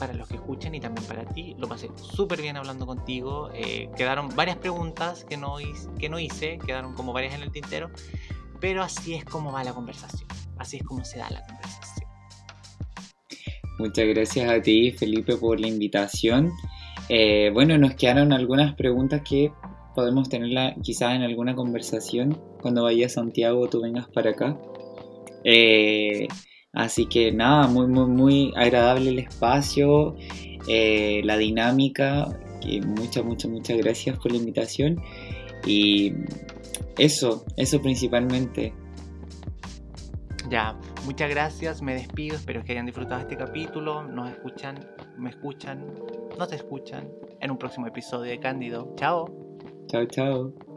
[0.00, 1.54] para los que escuchen y también para ti.
[1.58, 3.50] Lo pasé súper bien hablando contigo.
[3.54, 5.56] Eh, quedaron varias preguntas que no,
[5.98, 7.90] que no hice, quedaron como varias en el tintero,
[8.60, 10.26] pero así es como va la conversación.
[10.58, 12.08] Así es como se da la conversación.
[13.78, 16.50] Muchas gracias a ti, Felipe, por la invitación.
[17.08, 19.52] Eh, bueno, nos quedaron algunas preguntas que
[19.94, 24.56] podemos tenerla quizás en alguna conversación cuando vaya a Santiago o tú vengas para acá.
[25.44, 26.26] Eh,
[26.72, 30.16] así que nada, muy, muy, muy agradable el espacio,
[30.68, 32.38] eh, la dinámica.
[32.60, 35.00] Que muchas, muchas, muchas gracias por la invitación.
[35.66, 36.12] Y
[36.98, 38.74] eso, eso principalmente.
[40.50, 44.84] Ya, muchas gracias, me despido, espero que hayan disfrutado este capítulo, nos escuchan,
[45.16, 45.86] me escuchan,
[46.36, 47.08] nos escuchan
[47.40, 48.92] en un próximo episodio de Cándido.
[48.96, 49.26] Chao.
[49.86, 50.69] Chao, chao.